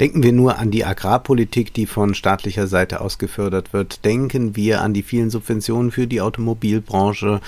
Denken 0.00 0.22
wir 0.22 0.32
nur 0.32 0.58
an 0.58 0.70
die 0.70 0.84
Agrarpolitik, 0.84 1.74
die 1.74 1.86
von 1.86 2.14
staatlicher 2.14 2.66
Seite 2.66 3.00
aus 3.00 3.18
gefördert 3.18 3.72
wird. 3.72 4.04
Denken 4.04 4.56
wir 4.56 4.80
an 4.80 4.94
die 4.94 5.02
vielen 5.02 5.28
Subventionen 5.28 5.90
für 5.90 6.06
die 6.06 6.20
Automobilbranche. 6.20 7.40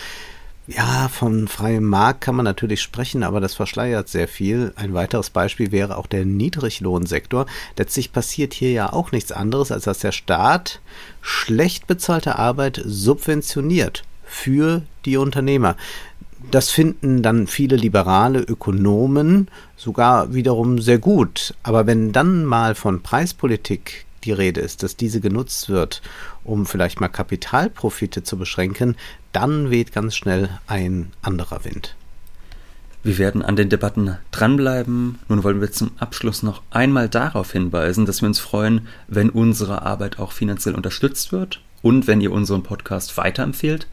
Ja, 0.66 1.08
von 1.08 1.48
freiem 1.48 1.84
Markt 1.84 2.20
kann 2.20 2.36
man 2.36 2.44
natürlich 2.44 2.80
sprechen, 2.80 3.24
aber 3.24 3.40
das 3.40 3.54
verschleiert 3.54 4.08
sehr 4.08 4.28
viel. 4.28 4.72
Ein 4.76 4.94
weiteres 4.94 5.30
Beispiel 5.30 5.72
wäre 5.72 5.96
auch 5.96 6.06
der 6.06 6.24
Niedriglohnsektor. 6.24 7.46
Letztlich 7.76 8.12
passiert 8.12 8.54
hier 8.54 8.70
ja 8.70 8.92
auch 8.92 9.10
nichts 9.10 9.32
anderes, 9.32 9.72
als 9.72 9.84
dass 9.84 9.98
der 9.98 10.12
Staat 10.12 10.80
schlecht 11.22 11.86
bezahlte 11.86 12.36
Arbeit 12.38 12.80
subventioniert 12.84 14.04
für 14.24 14.82
die 15.04 15.16
Unternehmer. 15.16 15.76
Das 16.50 16.70
finden 16.70 17.22
dann 17.22 17.46
viele 17.46 17.76
liberale 17.76 18.40
Ökonomen 18.40 19.48
sogar 19.76 20.32
wiederum 20.32 20.80
sehr 20.80 20.98
gut. 20.98 21.54
Aber 21.62 21.86
wenn 21.86 22.12
dann 22.12 22.44
mal 22.44 22.74
von 22.74 23.02
Preispolitik 23.02 24.06
die 24.24 24.32
Rede 24.32 24.60
ist, 24.60 24.82
dass 24.82 24.96
diese 24.96 25.20
genutzt 25.20 25.68
wird, 25.68 26.02
um 26.44 26.66
vielleicht 26.66 27.00
mal 27.00 27.08
Kapitalprofite 27.08 28.22
zu 28.22 28.36
beschränken, 28.36 28.96
dann 29.32 29.70
weht 29.70 29.92
ganz 29.92 30.14
schnell 30.14 30.48
ein 30.66 31.12
anderer 31.22 31.64
Wind. 31.64 31.96
Wir 33.02 33.16
werden 33.16 33.42
an 33.42 33.56
den 33.56 33.70
Debatten 33.70 34.18
dranbleiben. 34.30 35.18
Nun 35.28 35.42
wollen 35.42 35.62
wir 35.62 35.72
zum 35.72 35.92
Abschluss 35.98 36.42
noch 36.42 36.62
einmal 36.70 37.08
darauf 37.08 37.52
hinweisen, 37.52 38.04
dass 38.04 38.20
wir 38.20 38.26
uns 38.26 38.40
freuen, 38.40 38.88
wenn 39.08 39.30
unsere 39.30 39.82
Arbeit 39.82 40.18
auch 40.18 40.32
finanziell 40.32 40.74
unterstützt 40.74 41.32
wird 41.32 41.60
und 41.80 42.06
wenn 42.06 42.20
ihr 42.20 42.30
unseren 42.30 42.62
Podcast 42.62 43.16
weiterempfehlt. 43.16 43.86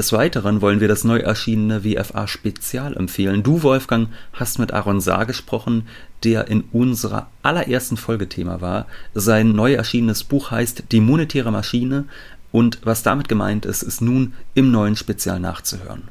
Des 0.00 0.14
Weiteren 0.14 0.62
wollen 0.62 0.80
wir 0.80 0.88
das 0.88 1.04
neu 1.04 1.18
erschienene 1.18 1.84
WFA 1.84 2.26
Spezial 2.26 2.96
empfehlen. 2.96 3.42
Du, 3.42 3.62
Wolfgang, 3.62 4.08
hast 4.32 4.58
mit 4.58 4.72
Aaron 4.72 4.98
Saar 5.02 5.26
gesprochen, 5.26 5.86
der 6.24 6.48
in 6.48 6.62
unserer 6.72 7.28
allerersten 7.42 7.98
Folge 7.98 8.26
Thema 8.26 8.62
war. 8.62 8.86
Sein 9.12 9.52
neu 9.52 9.74
erschienenes 9.74 10.24
Buch 10.24 10.52
heißt 10.52 10.84
Die 10.90 11.02
monetäre 11.02 11.52
Maschine 11.52 12.06
und 12.50 12.78
was 12.82 13.02
damit 13.02 13.28
gemeint 13.28 13.66
ist, 13.66 13.82
ist 13.82 14.00
nun 14.00 14.32
im 14.54 14.70
neuen 14.70 14.96
Spezial 14.96 15.38
nachzuhören. 15.38 16.08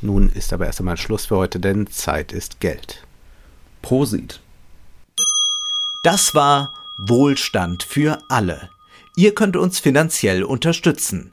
Nun 0.00 0.28
ist 0.28 0.52
aber 0.52 0.66
erst 0.66 0.78
einmal 0.78 0.96
Schluss 0.96 1.26
für 1.26 1.36
heute, 1.36 1.58
denn 1.58 1.88
Zeit 1.88 2.30
ist 2.30 2.60
Geld. 2.60 3.02
Prosit. 3.82 4.38
Das 6.04 6.32
war 6.36 6.74
Wohlstand 6.96 7.82
für 7.82 8.20
alle. 8.28 8.70
Ihr 9.16 9.34
könnt 9.34 9.56
uns 9.56 9.80
finanziell 9.80 10.44
unterstützen 10.44 11.32